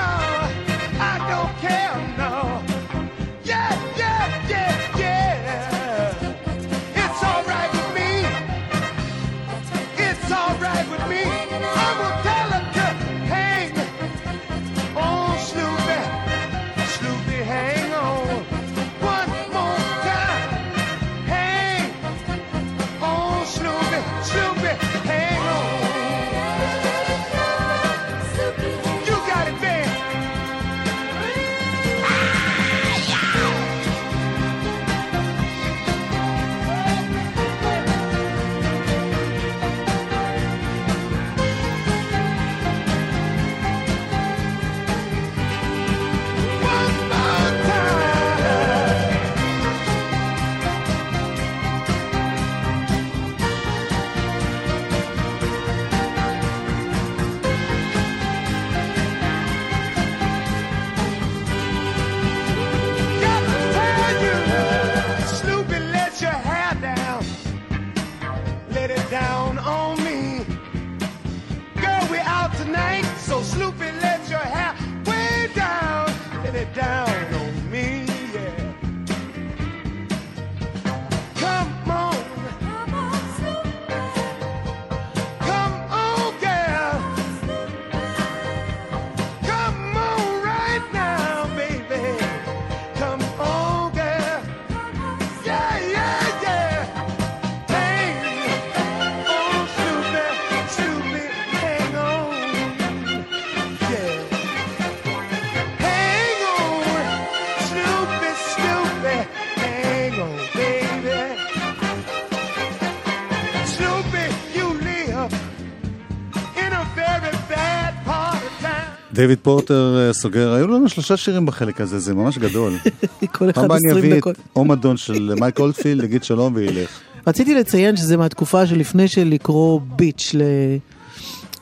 דיוויד 119.18 119.38
פורטר 119.42 119.96
אה, 119.98 120.12
סוגר, 120.12 120.52
היו 120.52 120.66
לנו 120.66 120.88
שלושה 120.88 121.16
שירים 121.16 121.46
בחלק 121.46 121.80
הזה, 121.80 121.98
זה 121.98 122.14
ממש 122.14 122.38
גדול. 122.38 122.72
כל 123.36 123.50
אחד 123.50 123.62
פעם 123.62 123.72
אני 123.72 123.78
20 123.90 124.04
אביא 124.04 124.16
דקות. 124.16 124.36
את 124.36 124.56
אומדון 124.56 124.96
של 124.96 125.34
מייק 125.40 125.58
אולדפילד, 125.58 126.04
יגיד 126.04 126.24
שלום 126.24 126.52
וילך. 126.56 126.90
רציתי 127.26 127.54
לציין 127.54 127.96
שזה 127.96 128.16
מהתקופה 128.16 128.66
שלפני 128.66 129.08
שלקרוא 129.08 129.80
ביץ' 129.96 130.34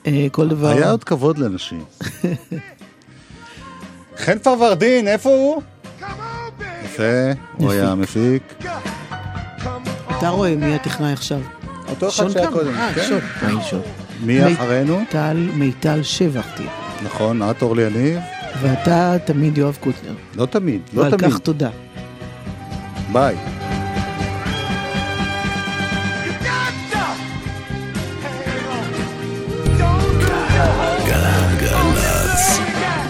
לכל 0.07 0.49
דבר. 0.49 0.69
היה 0.69 0.91
עוד 0.91 1.05
כבוד 1.05 1.39
לאנשים. 1.39 1.85
חן 4.25 4.39
פרוורדין, 4.39 5.09
איפה 5.09 5.29
הוא? 5.29 5.63
יפה, 6.85 7.03
הוא 7.53 7.71
היה 7.71 7.91
המפיק. 7.93 8.43
אתה 10.19 10.29
רואה 10.29 10.57
מי 10.57 10.75
הטכנאי 10.75 11.13
עכשיו. 11.13 11.41
אותו 11.89 12.09
אחד 12.09 12.29
שהיה. 12.31 12.51
קודם, 12.51 12.75
אה, 12.75 12.95
כן. 12.95 13.79
מי 14.21 14.55
אחרינו? 14.55 15.01
טל, 15.11 15.49
מיטל 15.55 16.03
שבח 16.03 16.47
תהיה. 16.57 16.86
נכון, 17.05 17.51
את 17.51 17.63
אורלי 17.63 17.83
יניב? 17.83 18.19
ואתה 18.61 19.17
תמיד 19.25 19.59
יואב 19.59 19.79
קוטנר. 19.81 20.15
לא 20.37 20.47
תמיד, 20.47 20.81
לא 20.95 21.01
ועל 21.03 21.11
תמיד. 21.11 21.31
כך 21.33 21.39
תודה. 21.39 21.71
ביי. 23.13 23.37